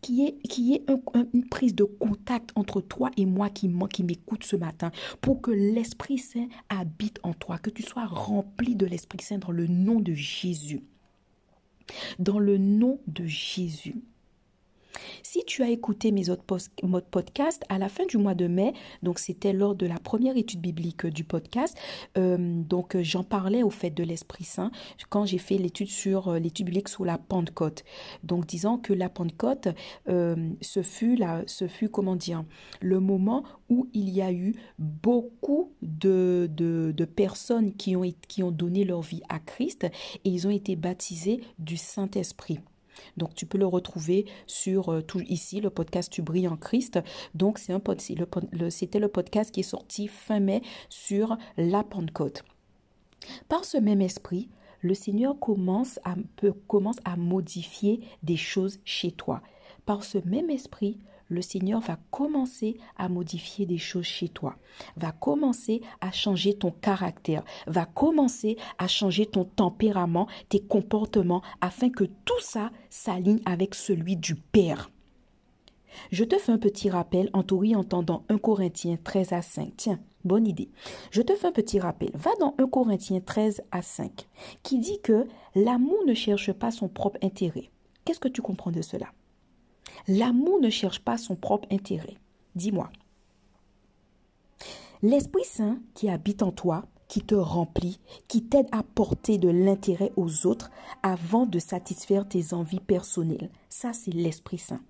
qu'il 0.00 0.34
y 0.58 0.74
ait, 0.74 0.84
une 1.32 1.48
prise 1.48 1.74
de 1.74 1.84
contact 1.84 2.50
entre 2.54 2.80
toi 2.80 3.10
et 3.16 3.26
moi 3.26 3.50
qui 3.50 3.68
m'écoute 3.68 4.44
ce 4.44 4.56
matin, 4.56 4.90
pour 5.20 5.42
que 5.42 5.50
l'Esprit 5.50 6.18
Saint 6.18 6.48
habite 6.68 7.18
en 7.22 7.34
toi, 7.34 7.58
que 7.58 7.70
tu 7.70 7.82
sois 7.82 8.06
rempli 8.06 8.76
de 8.76 8.86
l'Esprit 8.86 9.22
Saint 9.22 9.38
dans 9.38 9.52
le 9.52 9.66
nom 9.66 10.00
de 10.00 10.14
Jésus. 10.14 10.82
Dans 12.18 12.38
le 12.38 12.56
nom 12.56 12.98
de 13.06 13.26
Jésus. 13.26 14.02
Si 15.22 15.44
tu 15.44 15.62
as 15.62 15.70
écouté 15.70 16.12
mes 16.12 16.30
autres 16.30 16.44
podcasts, 17.10 17.64
à 17.68 17.78
la 17.78 17.88
fin 17.88 18.06
du 18.06 18.18
mois 18.18 18.34
de 18.34 18.46
mai, 18.46 18.72
donc 19.02 19.18
c'était 19.18 19.52
lors 19.52 19.74
de 19.74 19.86
la 19.86 19.98
première 19.98 20.36
étude 20.36 20.60
biblique 20.60 21.06
du 21.06 21.24
podcast, 21.24 21.76
euh, 22.16 22.36
donc 22.38 22.96
j'en 23.00 23.24
parlais 23.24 23.62
au 23.62 23.70
fait 23.70 23.90
de 23.90 24.02
l'Esprit 24.02 24.44
Saint 24.44 24.70
quand 25.10 25.26
j'ai 25.26 25.38
fait 25.38 25.58
l'étude 25.58 25.88
sur 25.88 26.28
euh, 26.28 26.38
l'étude 26.38 26.66
biblique 26.66 26.88
sur 26.88 27.04
la 27.04 27.18
Pentecôte. 27.18 27.84
Donc 28.22 28.46
disant 28.46 28.78
que 28.78 28.92
la 28.92 29.08
Pentecôte, 29.08 29.68
euh, 30.08 30.50
ce 30.60 30.82
fut 30.82 31.20
ce 31.46 31.68
fut 31.68 31.88
comment 31.88 32.14
le 32.80 33.00
moment 33.00 33.44
où 33.68 33.88
il 33.92 34.08
y 34.10 34.22
a 34.22 34.32
eu 34.32 34.54
beaucoup 34.78 35.72
de, 35.82 36.48
personnes 37.16 37.74
qui 37.74 37.96
ont 38.42 38.50
donné 38.50 38.84
leur 38.84 39.02
vie 39.02 39.22
à 39.28 39.38
Christ 39.38 39.84
et 40.24 40.30
ils 40.30 40.46
ont 40.46 40.50
été 40.50 40.76
baptisés 40.76 41.40
du 41.58 41.76
Saint-Esprit. 41.76 42.60
Donc 43.16 43.34
tu 43.34 43.46
peux 43.46 43.58
le 43.58 43.66
retrouver 43.66 44.26
sur 44.46 44.90
euh, 44.90 45.02
tout 45.02 45.20
ici 45.20 45.60
le 45.60 45.70
podcast 45.70 46.12
Tu 46.12 46.22
brilles 46.22 46.48
en 46.48 46.56
Christ. 46.56 47.00
Donc 47.34 47.58
c'est 47.58 47.72
un 47.72 47.80
c'était 48.70 48.98
le 48.98 49.08
podcast 49.08 49.50
qui 49.50 49.60
est 49.60 49.62
sorti 49.62 50.08
fin 50.08 50.40
mai 50.40 50.62
sur 50.88 51.36
la 51.56 51.82
Pentecôte. 51.82 52.44
Par 53.48 53.64
ce 53.64 53.78
même 53.78 54.00
esprit, 54.00 54.48
le 54.80 54.94
Seigneur 54.94 55.38
commence 55.38 55.98
à, 56.04 56.14
commence 56.68 56.98
à 57.04 57.16
modifier 57.16 58.00
des 58.22 58.36
choses 58.36 58.80
chez 58.84 59.12
toi. 59.12 59.42
Par 59.86 60.04
ce 60.04 60.18
même 60.26 60.50
esprit, 60.50 60.98
le 61.28 61.42
Seigneur 61.42 61.80
va 61.80 61.98
commencer 62.10 62.76
à 62.96 63.08
modifier 63.08 63.66
des 63.66 63.78
choses 63.78 64.04
chez 64.04 64.28
toi, 64.28 64.56
va 64.96 65.12
commencer 65.12 65.80
à 66.00 66.10
changer 66.12 66.54
ton 66.54 66.70
caractère, 66.70 67.44
va 67.66 67.86
commencer 67.86 68.56
à 68.78 68.88
changer 68.88 69.26
ton 69.26 69.44
tempérament, 69.44 70.28
tes 70.48 70.60
comportements, 70.60 71.42
afin 71.60 71.90
que 71.90 72.04
tout 72.04 72.40
ça 72.40 72.70
s'aligne 72.90 73.40
avec 73.44 73.74
celui 73.74 74.16
du 74.16 74.34
Père. 74.34 74.90
Je 76.10 76.24
te 76.24 76.36
fais 76.38 76.52
un 76.52 76.58
petit 76.58 76.90
rappel 76.90 77.30
en 77.32 77.42
t'orientant 77.42 78.02
dans 78.02 78.24
1 78.28 78.38
Corinthiens 78.38 78.98
13 79.02 79.32
à 79.32 79.42
5. 79.42 79.72
Tiens, 79.76 80.00
bonne 80.24 80.46
idée. 80.46 80.70
Je 81.10 81.22
te 81.22 81.34
fais 81.34 81.46
un 81.46 81.52
petit 81.52 81.78
rappel. 81.78 82.10
Va 82.14 82.30
dans 82.40 82.54
1 82.58 82.66
Corinthiens 82.66 83.20
13 83.20 83.62
à 83.70 83.82
5, 83.82 84.28
qui 84.62 84.78
dit 84.78 85.00
que 85.00 85.26
l'amour 85.54 86.04
ne 86.06 86.14
cherche 86.14 86.52
pas 86.52 86.70
son 86.70 86.88
propre 86.88 87.18
intérêt. 87.22 87.70
Qu'est-ce 88.04 88.20
que 88.20 88.28
tu 88.28 88.42
comprends 88.42 88.72
de 88.72 88.82
cela? 88.82 89.06
L'amour 90.08 90.60
ne 90.60 90.70
cherche 90.70 91.00
pas 91.00 91.16
son 91.18 91.36
propre 91.36 91.68
intérêt. 91.70 92.16
Dis-moi. 92.54 92.90
L'Esprit 95.02 95.44
Saint 95.44 95.78
qui 95.94 96.08
habite 96.08 96.42
en 96.42 96.52
toi, 96.52 96.86
qui 97.08 97.20
te 97.20 97.34
remplit, 97.34 98.00
qui 98.28 98.42
t'aide 98.44 98.68
à 98.72 98.82
porter 98.82 99.38
de 99.38 99.48
l'intérêt 99.48 100.12
aux 100.16 100.46
autres 100.46 100.70
avant 101.02 101.46
de 101.46 101.58
satisfaire 101.58 102.26
tes 102.26 102.54
envies 102.54 102.80
personnelles. 102.80 103.50
Ça, 103.68 103.92
c'est 103.92 104.12
l'Esprit 104.12 104.58
Saint. 104.58 104.80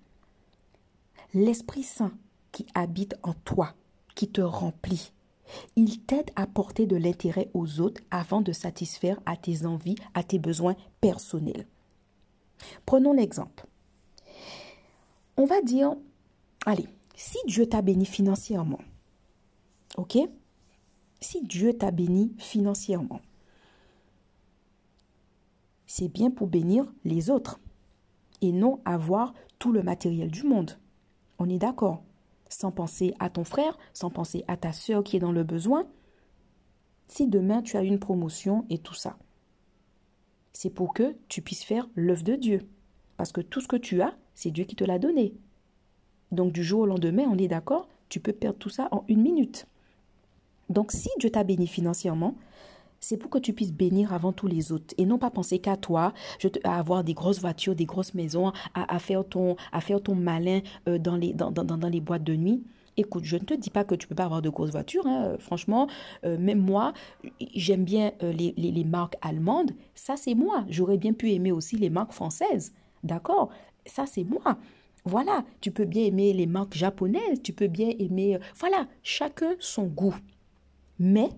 L'Esprit 1.33 1.83
Saint 1.83 2.13
qui 2.51 2.65
habite 2.73 3.15
en 3.23 3.33
toi, 3.33 3.73
qui 4.15 4.29
te 4.29 4.41
remplit. 4.41 5.11
Il 5.75 6.01
t'aide 6.01 6.31
à 6.35 6.47
porter 6.47 6.87
de 6.87 6.95
l'intérêt 6.95 7.49
aux 7.53 7.81
autres 7.81 8.01
avant 8.09 8.41
de 8.41 8.53
satisfaire 8.53 9.19
à 9.25 9.35
tes 9.35 9.65
envies, 9.65 9.97
à 10.13 10.23
tes 10.23 10.39
besoins 10.39 10.75
personnels. 11.01 11.67
Prenons 12.85 13.13
l'exemple 13.13 13.65
on 15.37 15.45
va 15.45 15.61
dire, 15.61 15.95
allez, 16.65 16.87
si 17.15 17.37
Dieu 17.47 17.67
t'a 17.67 17.81
béni 17.81 18.05
financièrement, 18.05 18.79
ok? 19.97 20.17
Si 21.21 21.41
Dieu 21.43 21.77
t'a 21.77 21.91
béni 21.91 22.33
financièrement, 22.37 23.21
c'est 25.87 26.09
bien 26.09 26.29
pour 26.29 26.47
bénir 26.47 26.91
les 27.03 27.29
autres 27.29 27.59
et 28.41 28.51
non 28.51 28.81
avoir 28.85 29.33
tout 29.59 29.71
le 29.71 29.83
matériel 29.83 30.29
du 30.29 30.43
monde. 30.43 30.77
On 31.39 31.49
est 31.49 31.57
d'accord? 31.57 32.03
Sans 32.49 32.71
penser 32.71 33.13
à 33.19 33.29
ton 33.29 33.43
frère, 33.43 33.77
sans 33.93 34.09
penser 34.09 34.43
à 34.47 34.57
ta 34.57 34.73
soeur 34.73 35.03
qui 35.03 35.17
est 35.17 35.19
dans 35.19 35.31
le 35.31 35.43
besoin. 35.43 35.87
Si 37.07 37.27
demain 37.27 37.61
tu 37.61 37.77
as 37.77 37.83
une 37.83 37.99
promotion 37.99 38.65
et 38.69 38.77
tout 38.77 38.93
ça, 38.93 39.17
c'est 40.53 40.69
pour 40.69 40.93
que 40.93 41.15
tu 41.27 41.41
puisses 41.41 41.63
faire 41.63 41.87
l'œuvre 41.95 42.23
de 42.23 42.35
Dieu. 42.35 42.67
Parce 43.17 43.31
que 43.31 43.41
tout 43.41 43.61
ce 43.61 43.67
que 43.67 43.75
tu 43.75 44.01
as, 44.01 44.15
c'est 44.35 44.51
Dieu 44.51 44.65
qui 44.65 44.75
te 44.75 44.83
l'a 44.83 44.99
donné. 44.99 45.33
Donc 46.31 46.51
du 46.51 46.63
jour 46.63 46.81
au 46.81 46.85
lendemain, 46.85 47.23
on 47.31 47.37
est 47.37 47.47
d'accord, 47.47 47.87
tu 48.09 48.19
peux 48.19 48.33
perdre 48.33 48.59
tout 48.59 48.69
ça 48.69 48.87
en 48.91 49.03
une 49.07 49.21
minute. 49.21 49.65
Donc 50.69 50.91
si 50.91 51.09
Dieu 51.19 51.29
t'a 51.29 51.43
béni 51.43 51.67
financièrement, 51.67 52.35
c'est 52.99 53.17
pour 53.17 53.29
que 53.29 53.37
tu 53.37 53.53
puisses 53.53 53.73
bénir 53.73 54.13
avant 54.13 54.33
tous 54.33 54.47
les 54.47 54.71
autres 54.71 54.93
et 54.97 55.05
non 55.05 55.17
pas 55.17 55.29
penser 55.29 55.59
qu'à 55.59 55.77
toi, 55.77 56.13
à 56.63 56.79
avoir 56.79 57.03
des 57.03 57.13
grosses 57.13 57.39
voitures, 57.39 57.75
des 57.75 57.85
grosses 57.85 58.13
maisons, 58.13 58.51
à, 58.73 58.99
faire, 58.99 59.23
ton, 59.27 59.55
à 59.71 59.81
faire 59.81 60.01
ton 60.01 60.15
malin 60.15 60.61
euh, 60.87 60.97
dans, 60.97 61.15
les, 61.15 61.33
dans, 61.33 61.51
dans, 61.51 61.89
les 61.89 62.01
boîtes 62.01 62.23
de 62.23 62.35
nuit. 62.35 62.63
Écoute, 62.97 63.25
je 63.25 63.35
ne 63.35 63.43
te 63.43 63.53
dis 63.53 63.69
pas 63.69 63.83
que 63.83 63.93
tu 63.93 64.07
peux 64.07 64.15
pas 64.15 64.23
avoir 64.23 64.41
de 64.41 64.49
grosses 64.49 64.71
voitures. 64.71 65.05
Hein. 65.05 65.35
Franchement, 65.37 65.87
euh, 66.23 66.37
même 66.39 66.59
moi, 66.59 66.93
j'aime 67.53 67.83
bien 67.83 68.13
euh, 68.23 68.31
les, 68.31 68.53
les, 68.57 68.83
marques 68.85 69.17
allemandes. 69.21 69.71
Ça, 69.93 70.15
c'est 70.15 70.33
moi. 70.33 70.65
J'aurais 70.69 70.97
bien 70.97 71.13
pu 71.13 71.31
aimer 71.31 71.51
aussi 71.51 71.75
les 71.75 71.89
marques 71.89 72.13
françaises. 72.13 72.73
D'accord? 73.03 73.49
Ça, 73.85 74.05
c'est 74.05 74.23
moi. 74.23 74.57
Voilà, 75.05 75.45
tu 75.61 75.71
peux 75.71 75.85
bien 75.85 76.03
aimer 76.03 76.33
les 76.33 76.47
marques 76.47 76.73
japonaises, 76.73 77.41
tu 77.43 77.53
peux 77.53 77.67
bien 77.67 77.91
aimer... 77.99 78.35
Euh, 78.35 78.39
voilà, 78.55 78.87
chacun 79.03 79.53
son 79.59 79.85
goût. 79.85 80.15
Mais 80.97 81.29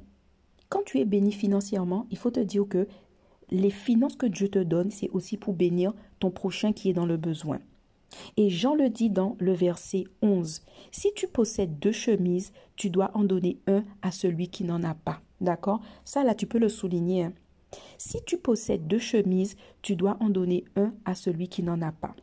quand 0.69 0.83
tu 0.85 0.99
es 0.99 1.05
béni 1.05 1.33
financièrement, 1.33 2.07
il 2.09 2.17
faut 2.17 2.31
te 2.31 2.39
dire 2.39 2.65
que 2.69 2.87
les 3.49 3.69
finances 3.69 4.15
que 4.15 4.25
Dieu 4.25 4.47
te 4.49 4.59
donne, 4.59 4.91
c'est 4.91 5.09
aussi 5.09 5.37
pour 5.37 5.53
bénir 5.53 5.93
ton 6.19 6.31
prochain 6.31 6.71
qui 6.71 6.89
est 6.89 6.93
dans 6.93 7.05
le 7.05 7.17
besoin. 7.17 7.59
Et 8.37 8.49
Jean 8.49 8.75
le 8.75 8.89
dit 8.89 9.09
dans 9.09 9.35
le 9.39 9.53
verset 9.53 10.05
11. 10.21 10.61
Si 10.91 11.09
tu 11.15 11.27
possèdes 11.27 11.79
deux 11.79 11.91
chemises, 11.91 12.53
tu 12.75 12.89
dois 12.89 13.11
en 13.15 13.23
donner 13.23 13.59
un 13.67 13.83
à 14.01 14.11
celui 14.11 14.47
qui 14.47 14.63
n'en 14.63 14.83
a 14.83 14.93
pas. 14.93 15.21
D'accord? 15.41 15.81
Ça, 16.05 16.23
là, 16.23 16.35
tu 16.35 16.47
peux 16.47 16.57
le 16.57 16.69
souligner. 16.69 17.23
Hein. 17.23 17.33
Si 17.97 18.19
tu 18.25 18.37
possèdes 18.37 18.87
deux 18.87 18.99
chemises, 18.99 19.55
tu 19.81 19.95
dois 19.95 20.17
en 20.19 20.29
donner 20.29 20.63
un 20.75 20.93
à 21.05 21.15
celui 21.15 21.47
qui 21.49 21.63
n'en 21.63 21.81
a 21.81 21.91
pas. 21.91 22.15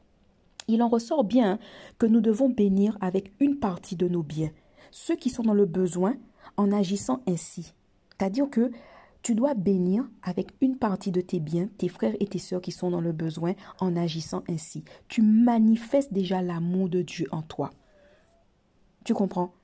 Il 0.68 0.83
en 0.83 0.88
ressort 0.88 1.25
bien 1.25 1.59
que 1.99 2.06
nous 2.06 2.21
devons 2.21 2.49
bénir 2.49 2.97
avec 3.00 3.33
une 3.40 3.59
partie 3.59 3.97
de 3.97 4.09
nos 4.09 4.23
biens, 4.23 4.50
ceux 4.90 5.16
qui 5.16 5.30
sont 5.30 5.42
dans 5.42 5.54
le 5.54 5.66
besoin, 5.66 6.16
en 6.56 6.73
agissant 6.73 7.23
ainsi. 7.26 7.75
C'est-à-dire 8.11 8.49
que 8.49 8.71
tu 9.23 9.35
dois 9.35 9.54
bénir 9.54 10.09
avec 10.23 10.52
une 10.61 10.76
partie 10.76 11.11
de 11.11 11.21
tes 11.21 11.40
biens, 11.40 11.68
tes 11.78 11.88
frères 11.88 12.14
et 12.21 12.26
tes 12.26 12.38
sœurs 12.38 12.61
qui 12.61 12.73
sont 12.73 12.90
dans 12.90 13.00
le 13.00 13.12
besoin, 13.12 13.54
en 13.80 13.97
agissant 13.97 14.44
ainsi. 14.49 14.85
Tu 15.09 15.23
manifestes 15.23 16.12
déjà 16.12 16.42
l'amour 16.42 16.88
de 16.88 17.02
Dieu 17.02 17.26
en 17.33 17.42
toi. 17.42 17.71
Tu 19.04 19.14
comprends? 19.14 19.54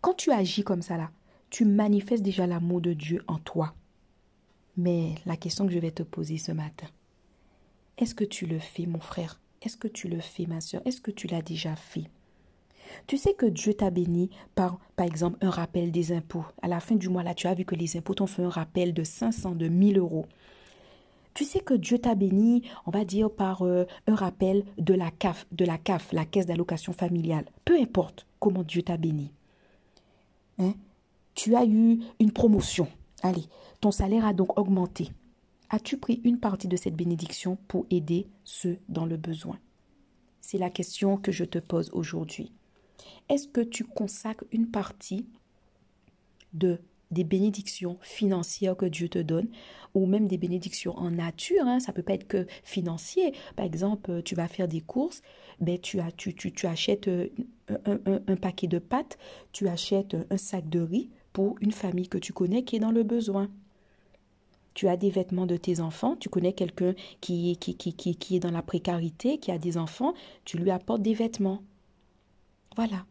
Quand 0.00 0.14
tu 0.14 0.30
agis 0.32 0.64
comme 0.64 0.82
ça 0.82 0.96
là, 0.96 1.10
tu 1.50 1.64
manifestes 1.64 2.22
déjà 2.22 2.46
l'amour 2.46 2.80
de 2.80 2.92
Dieu 2.92 3.22
en 3.26 3.38
toi. 3.38 3.74
Mais 4.76 5.14
la 5.26 5.36
question 5.36 5.66
que 5.66 5.72
je 5.72 5.78
vais 5.78 5.90
te 5.90 6.02
poser 6.02 6.38
ce 6.38 6.52
matin, 6.52 6.86
est-ce 7.96 8.14
que 8.14 8.24
tu 8.24 8.46
le 8.46 8.58
fais, 8.58 8.86
mon 8.86 9.00
frère? 9.00 9.40
Est-ce 9.62 9.76
que 9.76 9.88
tu 9.88 10.08
le 10.08 10.20
fais, 10.20 10.46
ma 10.46 10.60
soeur 10.60 10.82
Est-ce 10.84 11.00
que 11.00 11.10
tu 11.10 11.26
l'as 11.26 11.42
déjà 11.42 11.74
fait? 11.76 12.04
Tu 13.06 13.16
sais 13.16 13.34
que 13.34 13.46
Dieu 13.46 13.74
t'a 13.74 13.90
béni 13.90 14.30
par, 14.54 14.78
par 14.96 15.06
exemple, 15.06 15.38
un 15.40 15.50
rappel 15.50 15.90
des 15.90 16.12
impôts. 16.12 16.44
À 16.62 16.68
la 16.68 16.80
fin 16.80 16.94
du 16.94 17.08
mois, 17.08 17.22
là, 17.22 17.34
tu 17.34 17.46
as 17.46 17.54
vu 17.54 17.64
que 17.64 17.74
les 17.74 17.96
impôts 17.96 18.14
t'ont 18.14 18.26
fait 18.26 18.42
un 18.42 18.48
rappel 18.48 18.94
de 18.94 19.04
500, 19.04 19.54
de 19.54 19.68
1000 19.68 19.98
euros. 19.98 20.26
Tu 21.34 21.44
sais 21.44 21.60
que 21.60 21.74
Dieu 21.74 21.98
t'a 21.98 22.14
béni, 22.14 22.62
on 22.86 22.90
va 22.90 23.04
dire, 23.04 23.30
par 23.30 23.62
euh, 23.62 23.84
un 24.06 24.14
rappel 24.14 24.64
de 24.78 24.94
la 24.94 25.10
CAF, 25.10 25.46
de 25.52 25.64
la 25.64 25.78
CAF, 25.78 26.12
la 26.12 26.24
caisse 26.24 26.46
d'allocation 26.46 26.92
familiale. 26.92 27.44
Peu 27.64 27.78
importe 27.78 28.26
comment 28.40 28.62
Dieu 28.62 28.82
t'a 28.82 28.96
béni. 28.96 29.30
Hein? 30.58 30.74
Tu 31.34 31.54
as 31.54 31.64
eu 31.64 32.00
une 32.18 32.32
promotion. 32.32 32.88
Allez, 33.22 33.44
ton 33.80 33.90
salaire 33.90 34.26
a 34.26 34.32
donc 34.32 34.58
augmenté. 34.58 35.10
As-tu 35.70 35.98
pris 35.98 36.20
une 36.24 36.40
partie 36.40 36.68
de 36.68 36.76
cette 36.76 36.96
bénédiction 36.96 37.56
pour 37.68 37.86
aider 37.90 38.26
ceux 38.44 38.78
dans 38.88 39.06
le 39.06 39.16
besoin? 39.16 39.58
C'est 40.40 40.58
la 40.58 40.70
question 40.70 41.16
que 41.16 41.32
je 41.32 41.44
te 41.44 41.58
pose 41.58 41.90
aujourd'hui. 41.92 42.52
Est-ce 43.28 43.48
que 43.48 43.60
tu 43.60 43.84
consacres 43.84 44.44
une 44.50 44.70
partie 44.70 45.26
de 46.54 46.80
des 47.10 47.24
bénédictions 47.24 47.98
financières 48.02 48.76
que 48.76 48.86
Dieu 48.86 49.08
te 49.08 49.18
donne 49.18 49.48
ou 49.94 50.06
même 50.06 50.26
des 50.26 50.36
bénédictions 50.36 50.96
en 50.96 51.10
nature. 51.10 51.66
Hein? 51.66 51.80
Ça 51.80 51.92
peut 51.92 52.02
pas 52.02 52.14
être 52.14 52.28
que 52.28 52.46
financier. 52.64 53.32
Par 53.56 53.64
exemple, 53.64 54.22
tu 54.22 54.34
vas 54.34 54.48
faire 54.48 54.68
des 54.68 54.80
courses, 54.80 55.22
ben, 55.60 55.78
tu, 55.78 56.00
as, 56.00 56.12
tu, 56.12 56.34
tu, 56.34 56.52
tu 56.52 56.66
achètes 56.66 57.08
euh, 57.08 57.28
un, 57.86 57.98
un, 58.26 58.36
paquet 58.36 58.66
de 58.66 58.78
pâtes, 58.78 59.18
tu 59.52 59.68
achètes 59.68 60.16
un 60.30 60.36
sac 60.36 60.68
de 60.68 60.80
riz 60.80 61.10
pour 61.32 61.56
une 61.60 61.72
famille 61.72 62.08
que 62.08 62.18
tu 62.18 62.32
connais 62.32 62.62
qui 62.64 62.76
est 62.76 62.80
dans 62.80 62.92
le 62.92 63.02
besoin. 63.02 63.48
Tu 64.78 64.86
as 64.86 64.96
des 64.96 65.10
vêtements 65.10 65.46
de 65.46 65.56
tes 65.56 65.80
enfants, 65.80 66.14
tu 66.14 66.28
connais 66.28 66.52
quelqu'un 66.52 66.94
qui, 67.20 67.56
qui, 67.56 67.74
qui, 67.74 67.92
qui, 67.92 68.36
est 68.36 68.38
dans 68.38 68.52
la 68.52 68.62
précarité, 68.62 69.38
qui 69.38 69.50
a 69.50 69.58
des 69.58 69.76
enfants, 69.76 70.14
tu 70.44 70.56
lui 70.56 70.70
apportes 70.70 71.02
des 71.02 71.14
vêtements. 71.14 71.64
Voilà, 72.76 73.04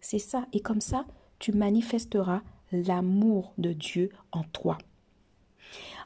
c'est 0.00 0.20
ça. 0.20 0.46
Et 0.52 0.60
comme 0.60 0.80
ça, 0.80 1.06
tu 1.40 1.50
manifesteras 1.50 2.42
l'amour 2.70 3.52
de 3.58 3.72
Dieu 3.72 4.10
en 4.30 4.44
toi. 4.44 4.78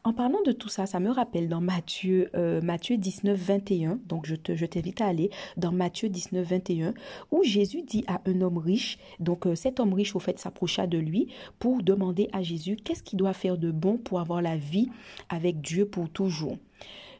En 0.04 0.12
parlant 0.12 0.42
de 0.44 0.50
tout 0.50 0.68
ça, 0.68 0.86
ça 0.86 0.98
me 0.98 1.10
rappelle 1.10 1.48
dans 1.48 1.60
Matthieu, 1.60 2.28
euh, 2.34 2.60
Matthieu 2.60 2.96
19, 2.96 3.38
21, 3.38 4.00
donc 4.08 4.26
je, 4.26 4.34
te, 4.34 4.56
je 4.56 4.66
t'invite 4.66 5.00
à 5.00 5.06
aller 5.06 5.30
dans 5.56 5.70
Matthieu 5.70 6.08
19, 6.08 6.44
21, 6.44 6.94
où 7.30 7.44
Jésus 7.44 7.82
dit 7.82 8.04
à 8.08 8.20
un 8.26 8.40
homme 8.40 8.58
riche, 8.58 8.98
donc 9.20 9.46
euh, 9.46 9.54
cet 9.54 9.78
homme 9.78 9.94
riche 9.94 10.16
au 10.16 10.18
fait 10.18 10.40
s'approcha 10.40 10.88
de 10.88 10.98
lui 10.98 11.28
pour 11.60 11.84
demander 11.84 12.28
à 12.32 12.42
Jésus 12.42 12.76
qu'est-ce 12.76 13.04
qu'il 13.04 13.18
doit 13.18 13.32
faire 13.32 13.56
de 13.56 13.70
bon 13.70 13.96
pour 13.96 14.18
avoir 14.18 14.42
la 14.42 14.56
vie 14.56 14.88
avec 15.28 15.60
Dieu 15.60 15.86
pour 15.86 16.10
toujours. 16.10 16.56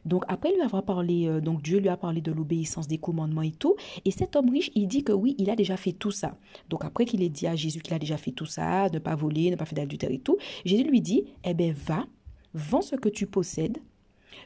Donc 0.05 0.25
après 0.27 0.51
lui 0.51 0.61
avoir 0.61 0.83
parlé, 0.83 1.27
euh, 1.27 1.39
donc 1.39 1.61
Dieu 1.61 1.79
lui 1.79 1.89
a 1.89 1.97
parlé 1.97 2.21
de 2.21 2.31
l'obéissance 2.31 2.87
des 2.87 2.97
commandements 2.97 3.41
et 3.41 3.51
tout. 3.51 3.75
Et 4.05 4.11
cet 4.11 4.35
homme 4.35 4.49
riche, 4.49 4.71
il 4.75 4.87
dit 4.87 5.03
que 5.03 5.13
oui, 5.13 5.35
il 5.37 5.49
a 5.49 5.55
déjà 5.55 5.77
fait 5.77 5.93
tout 5.93 6.11
ça. 6.11 6.35
Donc 6.69 6.83
après 6.83 7.05
qu'il 7.05 7.23
ait 7.23 7.29
dit 7.29 7.47
à 7.47 7.55
Jésus 7.55 7.79
qu'il 7.79 7.93
a 7.93 7.99
déjà 7.99 8.17
fait 8.17 8.31
tout 8.31 8.45
ça, 8.45 8.89
ne 8.89 8.99
pas 8.99 9.15
voler, 9.15 9.49
ne 9.51 9.55
pas 9.55 9.65
faire 9.65 9.77
d'adultère 9.77 10.11
et 10.11 10.19
tout, 10.19 10.37
Jésus 10.65 10.83
lui 10.83 11.01
dit, 11.01 11.23
eh 11.45 11.53
bien 11.53 11.73
va, 11.85 12.05
vends 12.53 12.81
ce 12.81 12.95
que 12.95 13.09
tu 13.09 13.27
possèdes, 13.27 13.79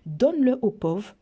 donne-le 0.06 0.58
aux 0.62 0.72
pauvres, 0.72 1.16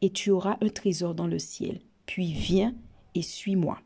et 0.00 0.10
tu 0.10 0.30
auras 0.30 0.56
un 0.60 0.68
trésor 0.68 1.14
dans 1.14 1.26
le 1.26 1.38
ciel. 1.38 1.80
Puis 2.06 2.32
viens 2.32 2.74
et 3.14 3.22
suis-moi. 3.22 3.78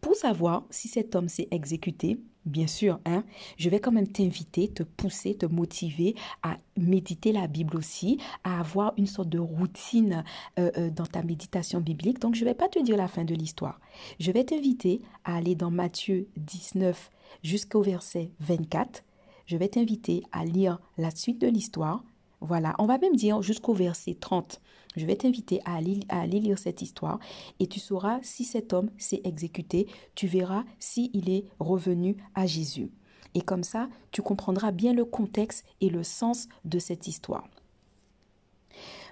Pour 0.00 0.14
savoir 0.14 0.64
si 0.70 0.88
cet 0.88 1.16
homme 1.16 1.28
s'est 1.28 1.48
exécuté, 1.50 2.18
bien 2.44 2.68
sûr, 2.68 3.00
hein, 3.04 3.24
je 3.56 3.68
vais 3.68 3.80
quand 3.80 3.90
même 3.90 4.06
t'inviter, 4.06 4.68
te 4.68 4.84
pousser, 4.84 5.34
te 5.36 5.46
motiver 5.46 6.14
à 6.42 6.58
méditer 6.76 7.32
la 7.32 7.48
Bible 7.48 7.76
aussi, 7.76 8.18
à 8.44 8.60
avoir 8.60 8.94
une 8.96 9.06
sorte 9.06 9.28
de 9.28 9.40
routine 9.40 10.24
euh, 10.58 10.70
euh, 10.76 10.90
dans 10.90 11.06
ta 11.06 11.22
méditation 11.22 11.80
biblique. 11.80 12.20
Donc, 12.20 12.36
je 12.36 12.44
ne 12.44 12.50
vais 12.50 12.54
pas 12.54 12.68
te 12.68 12.78
dire 12.78 12.96
la 12.96 13.08
fin 13.08 13.24
de 13.24 13.34
l'histoire. 13.34 13.80
Je 14.20 14.30
vais 14.30 14.44
t'inviter 14.44 15.02
à 15.24 15.36
aller 15.36 15.56
dans 15.56 15.70
Matthieu 15.70 16.28
19 16.36 17.10
jusqu'au 17.42 17.82
verset 17.82 18.30
24. 18.40 19.02
Je 19.46 19.56
vais 19.56 19.68
t'inviter 19.68 20.24
à 20.32 20.44
lire 20.44 20.80
la 20.98 21.10
suite 21.10 21.40
de 21.40 21.46
l'histoire. 21.46 22.02
Voilà, 22.40 22.74
on 22.78 22.86
va 22.86 22.98
même 22.98 23.14
dire 23.14 23.42
jusqu'au 23.42 23.72
verset 23.72 24.14
30. 24.14 24.60
Je 24.96 25.06
vais 25.06 25.16
t'inviter 25.16 25.60
à 25.64 25.76
aller, 25.76 26.40
lire 26.40 26.58
cette 26.58 26.82
histoire 26.82 27.20
et 27.60 27.66
tu 27.66 27.78
sauras 27.78 28.18
si 28.22 28.44
cet 28.44 28.72
homme 28.72 28.90
s'est 28.98 29.20
exécuté. 29.24 29.86
Tu 30.14 30.26
verras 30.26 30.64
s'il 30.80 31.30
est 31.30 31.44
revenu 31.60 32.16
à 32.34 32.46
Jésus. 32.46 32.90
Et 33.34 33.40
comme 33.40 33.62
ça, 33.62 33.88
tu 34.10 34.20
comprendras 34.20 34.72
bien 34.72 34.92
le 34.92 35.04
contexte 35.04 35.64
et 35.80 35.90
le 35.90 36.02
sens 36.02 36.48
de 36.64 36.78
cette 36.78 37.06
histoire. 37.06 37.48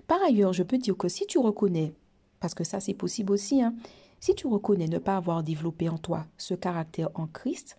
Par 0.07 0.21
ailleurs, 0.23 0.53
je 0.53 0.63
peux 0.63 0.79
dire 0.79 0.97
que 0.97 1.09
si 1.09 1.27
tu 1.27 1.39
reconnais, 1.39 1.95
parce 2.41 2.55
que 2.55 2.65
ça 2.65 2.81
c'est 2.81 2.95
possible 2.95 3.33
aussi, 3.33 3.63
hein, 3.63 3.75
si 4.21 4.35
tu 4.35 4.47
reconnais 4.47 4.89
ne 4.89 4.99
pas 4.99 5.17
avoir 5.17 5.43
développé 5.43 5.89
en 5.89 5.99
toi 5.99 6.27
ce 6.39 6.55
caractère 6.55 7.11
en 7.15 7.27
Christ, 7.27 7.79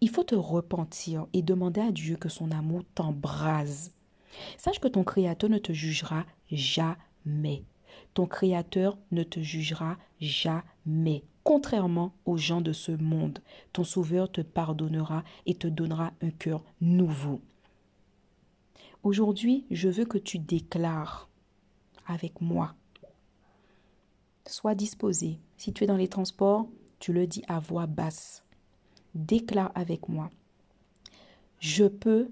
il 0.00 0.10
faut 0.10 0.24
te 0.24 0.34
repentir 0.34 1.26
et 1.32 1.42
demander 1.42 1.80
à 1.80 1.92
Dieu 1.92 2.16
que 2.16 2.28
son 2.28 2.50
amour 2.50 2.82
t'embrase. 2.94 3.92
Sache 4.58 4.80
que 4.80 4.88
ton 4.88 5.04
Créateur 5.04 5.50
ne 5.50 5.58
te 5.58 5.72
jugera 5.72 6.24
jamais 6.50 6.98
mais 7.24 7.64
Ton 8.12 8.26
Créateur 8.26 8.98
ne 9.10 9.22
te 9.22 9.40
jugera 9.40 9.96
jamais. 10.20 11.24
Contrairement 11.42 12.14
aux 12.24 12.36
gens 12.36 12.60
de 12.60 12.72
ce 12.72 12.92
monde, 12.92 13.40
ton 13.72 13.84
Sauveur 13.84 14.30
te 14.30 14.40
pardonnera 14.40 15.24
et 15.46 15.54
te 15.54 15.66
donnera 15.66 16.12
un 16.22 16.30
cœur 16.30 16.64
nouveau. 16.80 17.40
Aujourd'hui, 19.02 19.66
je 19.70 19.88
veux 19.88 20.06
que 20.06 20.16
tu 20.18 20.38
déclares 20.38 21.28
avec 22.06 22.40
moi. 22.40 22.74
Sois 24.46 24.74
disposé. 24.74 25.38
Si 25.56 25.72
tu 25.72 25.84
es 25.84 25.86
dans 25.86 25.96
les 25.96 26.08
transports, 26.08 26.68
tu 26.98 27.12
le 27.12 27.26
dis 27.26 27.42
à 27.48 27.58
voix 27.58 27.86
basse. 27.86 28.43
Déclare 29.14 29.72
avec 29.74 30.08
moi. 30.08 30.30
Je 31.60 31.84
peux 31.84 32.30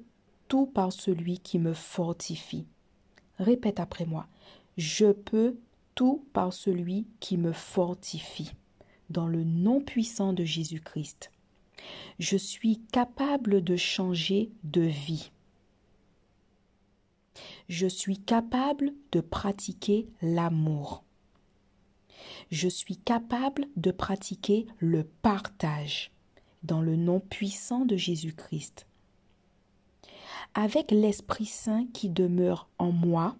tout 0.48 0.66
par 0.66 0.92
celui 0.92 1.38
qui 1.38 1.58
me 1.58 1.72
fortifie. 1.72 2.66
Répète 3.38 3.80
après 3.80 4.04
moi. 4.04 4.26
Je 4.76 5.12
peux 5.12 5.56
tout 5.94 6.26
par 6.32 6.52
celui 6.52 7.06
qui 7.20 7.36
me 7.36 7.52
fortifie. 7.52 8.52
Dans 9.10 9.26
le 9.26 9.44
nom 9.44 9.80
puissant 9.80 10.32
de 10.32 10.44
Jésus-Christ. 10.44 11.30
Je 12.18 12.36
suis 12.36 12.80
capable 12.92 13.62
de 13.62 13.76
changer 13.76 14.50
de 14.64 14.82
vie. 14.82 15.30
Je 17.68 17.86
suis 17.86 18.18
capable 18.18 18.92
de 19.12 19.20
pratiquer 19.20 20.08
l'amour. 20.20 21.04
Je 22.50 22.68
suis 22.68 22.96
capable 22.96 23.66
de 23.76 23.90
pratiquer 23.90 24.66
le 24.78 25.04
partage 25.04 26.11
dans 26.62 26.80
le 26.80 26.96
nom 26.96 27.20
puissant 27.20 27.84
de 27.84 27.96
Jésus-Christ. 27.96 28.86
Avec 30.54 30.90
l'Esprit 30.90 31.46
Saint 31.46 31.86
qui 31.92 32.08
demeure 32.10 32.68
en 32.78 32.92
moi, 32.92 33.36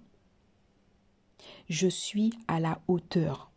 je 1.69 1.89
suis 1.89 2.33
à 2.49 2.61
la 2.61 2.81
hauteur. 2.89 3.51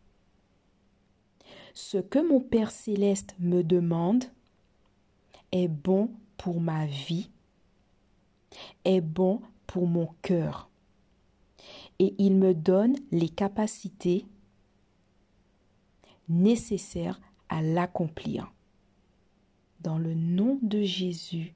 Ce 1.74 1.98
que 1.98 2.18
mon 2.18 2.40
Père 2.40 2.70
céleste 2.70 3.34
me 3.38 3.62
demande 3.62 4.24
est 5.52 5.68
bon 5.68 6.10
pour 6.36 6.60
ma 6.60 6.86
vie, 6.86 7.30
est 8.84 9.00
bon 9.00 9.40
pour 9.66 9.86
mon 9.86 10.08
cœur. 10.22 10.68
Et 11.98 12.14
il 12.18 12.36
me 12.36 12.54
donne 12.54 12.96
les 13.10 13.28
capacités 13.28 14.26
nécessaires 16.28 17.20
à 17.48 17.62
l'accomplir. 17.62 18.52
Dans 19.86 19.98
le 19.98 20.14
nom 20.14 20.58
de 20.62 20.82
Jésus. 20.82 21.54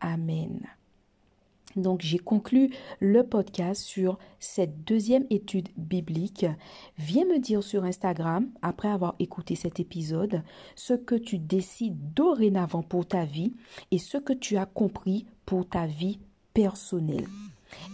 Amen. 0.00 0.68
Donc 1.76 2.02
j'ai 2.02 2.18
conclu 2.18 2.74
le 3.00 3.22
podcast 3.26 3.80
sur 3.80 4.18
cette 4.38 4.84
deuxième 4.84 5.24
étude 5.30 5.70
biblique. 5.78 6.44
Viens 6.98 7.24
me 7.24 7.38
dire 7.38 7.62
sur 7.62 7.84
Instagram, 7.84 8.50
après 8.60 8.88
avoir 8.88 9.14
écouté 9.18 9.54
cet 9.54 9.80
épisode, 9.80 10.42
ce 10.76 10.92
que 10.92 11.14
tu 11.14 11.38
décides 11.38 12.12
dorénavant 12.12 12.82
pour 12.82 13.06
ta 13.06 13.24
vie 13.24 13.54
et 13.90 13.98
ce 13.98 14.18
que 14.18 14.34
tu 14.34 14.58
as 14.58 14.66
compris 14.66 15.24
pour 15.46 15.66
ta 15.66 15.86
vie 15.86 16.18
personnelle. 16.52 17.28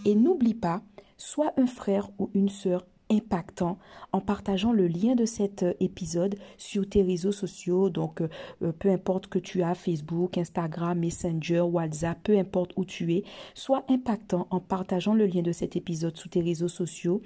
Et 0.04 0.16
n'oublie 0.16 0.54
pas, 0.54 0.82
sois 1.16 1.52
un 1.56 1.68
frère 1.68 2.10
ou 2.18 2.28
une 2.34 2.48
sœur 2.48 2.84
impactant 3.10 3.78
en 4.12 4.20
partageant 4.20 4.72
le 4.72 4.86
lien 4.86 5.14
de 5.14 5.24
cet 5.24 5.62
euh, 5.62 5.72
épisode 5.80 6.36
sur 6.56 6.88
tes 6.88 7.02
réseaux 7.02 7.32
sociaux. 7.32 7.90
Donc, 7.90 8.20
euh, 8.20 8.28
euh, 8.62 8.72
peu 8.72 8.90
importe 8.90 9.28
que 9.28 9.38
tu 9.38 9.62
as 9.62 9.74
Facebook, 9.74 10.38
Instagram, 10.38 10.98
Messenger, 10.98 11.60
WhatsApp, 11.60 12.18
peu 12.22 12.38
importe 12.38 12.72
où 12.76 12.84
tu 12.84 13.14
es, 13.14 13.24
sois 13.54 13.84
impactant 13.88 14.46
en 14.50 14.60
partageant 14.60 15.14
le 15.14 15.26
lien 15.26 15.42
de 15.42 15.52
cet 15.52 15.76
épisode 15.76 16.16
sur 16.16 16.30
tes 16.30 16.40
réseaux 16.40 16.68
sociaux 16.68 17.22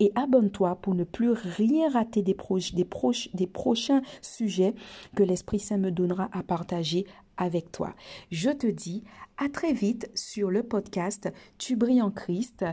et 0.00 0.12
abonne-toi 0.14 0.76
pour 0.76 0.94
ne 0.94 1.04
plus 1.04 1.30
rien 1.30 1.90
rater 1.90 2.22
des, 2.22 2.36
des, 2.74 2.86
des 3.34 3.46
prochains 3.46 4.02
sujets 4.22 4.74
que 5.16 5.22
l'Esprit 5.22 5.58
Saint 5.58 5.78
me 5.78 5.90
donnera 5.90 6.28
à 6.32 6.42
partager 6.42 7.06
avec 7.36 7.72
toi. 7.72 7.94
Je 8.30 8.50
te 8.50 8.66
dis 8.66 9.02
à 9.38 9.48
très 9.48 9.72
vite 9.72 10.10
sur 10.14 10.50
le 10.50 10.62
podcast 10.62 11.32
Tu 11.58 11.76
brilles 11.76 12.02
en 12.02 12.10
Christ 12.10 12.64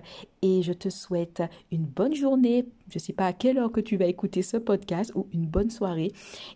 et 0.42 0.62
je 0.62 0.74
te 0.74 0.90
souhaite 0.90 1.44
une 1.72 1.86
bonne 1.86 2.16
journée. 2.16 2.66
Je 2.90 2.98
ne 2.98 3.00
sais 3.00 3.14
pas 3.14 3.28
à 3.28 3.34
quelle 3.34 3.58
heure 3.58 3.72
que 3.72 3.80
tu 3.80 3.98
vas 3.98 4.06
écouter 4.06 4.42
ce 4.42 4.58
podcast 4.58 5.12
ou 5.16 5.28
une 5.34 5.46
bonne 5.46 5.70
soirée 5.70 6.12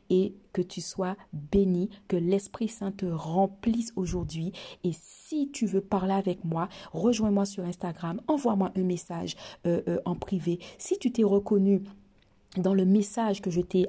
et 0.10 0.36
que 0.54 0.62
tu 0.62 0.82
sois 0.82 1.16
béni, 1.34 1.90
que 2.08 2.18
l'Esprit 2.18 2.68
Saint 2.68 2.92
te 2.92 3.06
remplisse 3.06 3.94
aujourd'hui. 3.96 4.52
Et 4.84 4.92
si 4.94 5.50
tu 5.52 5.66
veux 5.66 5.82
parler 5.82 6.14
avec 6.14 6.44
moi, 6.44 6.70
rejoins-moi 6.92 7.46
sur 7.46 7.64
Instagram, 7.64 8.22
envoie-moi 8.28 8.72
un 8.76 8.84
message 8.84 9.36
euh, 9.66 9.82
euh, 9.88 10.00
en 10.06 10.16
privé. 10.16 10.60
Si 10.78 10.98
tu 10.98 11.12
t'es 11.12 11.24
reconnu 11.24 11.82
dans 12.58 12.74
le 12.74 12.86
message 12.86 13.42
que 13.42 13.50
je 13.50 13.62
t'ai 13.62 13.86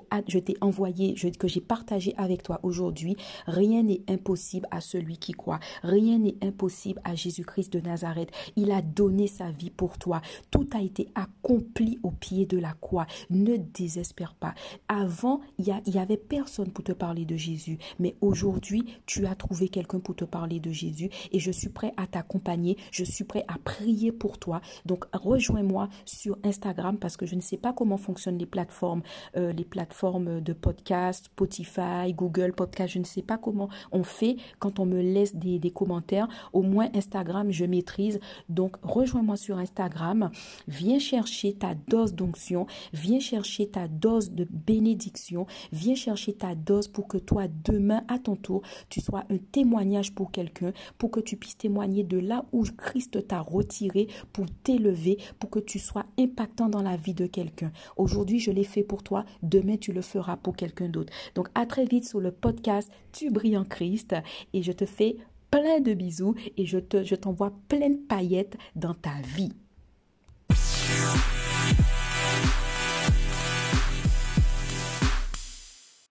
envoyé, 0.60 1.14
que 1.38 1.48
j'ai 1.48 1.60
partagé 1.60 2.14
avec 2.16 2.42
toi 2.42 2.60
aujourd'hui, 2.62 3.16
rien 3.46 3.82
n'est 3.82 4.02
impossible 4.08 4.66
à 4.70 4.80
celui 4.80 5.18
qui 5.18 5.32
croit. 5.32 5.60
Rien 5.82 6.18
n'est 6.18 6.36
impossible 6.42 7.00
à 7.04 7.14
Jésus-Christ 7.14 7.72
de 7.72 7.80
Nazareth. 7.80 8.30
Il 8.56 8.70
a 8.70 8.82
donné 8.82 9.26
sa 9.26 9.50
vie 9.50 9.70
pour 9.70 9.98
toi. 9.98 10.20
Tout 10.50 10.68
a 10.72 10.80
été 10.80 11.08
accompli 11.14 11.98
au 12.02 12.10
pied 12.10 12.46
de 12.46 12.58
la 12.58 12.72
croix. 12.72 13.06
Ne 13.30 13.56
désespère 13.56 14.34
pas. 14.34 14.54
Avant, 14.88 15.40
il 15.58 15.66
y, 15.66 15.98
avait 15.98 16.16
personne 16.16 16.70
pour 16.70 16.84
te 16.84 16.92
parler 16.92 17.24
de 17.24 17.36
Jésus, 17.36 17.78
mais 17.98 18.16
aujourd'hui, 18.20 18.84
tu 19.06 19.26
as 19.26 19.34
trouvé 19.34 19.68
quelqu'un 19.68 20.00
pour 20.00 20.14
te 20.14 20.24
parler 20.24 20.60
de 20.60 20.70
Jésus 20.70 21.10
et 21.32 21.38
je 21.38 21.50
suis 21.50 21.68
prêt 21.68 21.92
à 21.96 22.06
t'accompagner. 22.06 22.76
Je 22.90 23.04
suis 23.04 23.24
prêt 23.24 23.44
à 23.48 23.58
prier 23.58 24.12
pour 24.12 24.38
toi. 24.38 24.60
Donc, 24.84 25.06
rejoins-moi 25.12 25.88
sur 26.04 26.38
Instagram 26.44 26.98
parce 26.98 27.16
que 27.16 27.26
je 27.26 27.34
ne 27.34 27.40
sais 27.40 27.56
pas 27.56 27.72
comment 27.72 27.96
fonctionnent 27.96 28.38
les 28.38 28.46
plateformes, 28.56 29.02
euh, 29.36 29.52
les 29.52 29.66
plateformes 29.66 30.40
de 30.40 30.54
podcast, 30.54 31.26
Spotify, 31.26 32.14
Google 32.14 32.54
Podcast, 32.54 32.94
je 32.94 32.98
ne 32.98 33.04
sais 33.04 33.20
pas 33.20 33.36
comment 33.36 33.68
on 33.92 34.02
fait 34.02 34.36
quand 34.60 34.78
on 34.78 34.86
me 34.86 35.02
laisse 35.02 35.34
des, 35.34 35.58
des 35.58 35.70
commentaires. 35.70 36.26
Au 36.54 36.62
moins 36.62 36.88
Instagram, 36.94 37.52
je 37.52 37.66
maîtrise. 37.66 38.18
Donc 38.48 38.76
rejoins-moi 38.82 39.36
sur 39.36 39.58
Instagram, 39.58 40.30
viens 40.68 40.98
chercher 40.98 41.52
ta 41.52 41.74
dose 41.74 42.14
d'onction, 42.14 42.66
viens 42.94 43.20
chercher 43.20 43.68
ta 43.68 43.88
dose 43.88 44.30
de 44.30 44.46
bénédiction, 44.50 45.46
viens 45.70 45.94
chercher 45.94 46.32
ta 46.32 46.54
dose 46.54 46.88
pour 46.88 47.08
que 47.08 47.18
toi, 47.18 47.48
demain, 47.62 48.04
à 48.08 48.18
ton 48.18 48.36
tour, 48.36 48.62
tu 48.88 49.02
sois 49.02 49.24
un 49.28 49.36
témoignage 49.52 50.14
pour 50.14 50.30
quelqu'un, 50.30 50.72
pour 50.96 51.10
que 51.10 51.20
tu 51.20 51.36
puisses 51.36 51.58
témoigner 51.58 52.04
de 52.04 52.18
là 52.18 52.46
où 52.52 52.64
Christ 52.64 53.28
t'a 53.28 53.40
retiré 53.40 54.08
pour 54.32 54.46
t'élever, 54.62 55.18
pour 55.38 55.50
que 55.50 55.58
tu 55.58 55.78
sois 55.78 56.06
impactant 56.18 56.70
dans 56.70 56.82
la 56.82 56.96
vie 56.96 57.12
de 57.12 57.26
quelqu'un. 57.26 57.70
Aujourd'hui, 57.98 58.45
je 58.46 58.52
l'ai 58.52 58.64
fait 58.64 58.84
pour 58.84 59.02
toi, 59.02 59.24
demain 59.42 59.76
tu 59.76 59.92
le 59.92 60.02
feras 60.02 60.36
pour 60.36 60.54
quelqu'un 60.54 60.88
d'autre. 60.88 61.12
Donc 61.34 61.48
à 61.54 61.66
très 61.66 61.84
vite 61.84 62.08
sur 62.08 62.20
le 62.20 62.30
podcast 62.30 62.90
Tu 63.12 63.30
brilles 63.30 63.56
en 63.58 63.64
Christ 63.64 64.14
et 64.52 64.62
je 64.62 64.72
te 64.72 64.86
fais 64.86 65.16
plein 65.50 65.80
de 65.80 65.94
bisous 65.94 66.34
et 66.56 66.64
je 66.64 66.78
te 66.78 67.02
je 67.02 67.16
t'envoie 67.16 67.52
plein 67.68 67.90
de 67.90 68.06
paillettes 68.08 68.56
dans 68.76 68.94
ta 68.94 69.14
vie. 69.36 69.52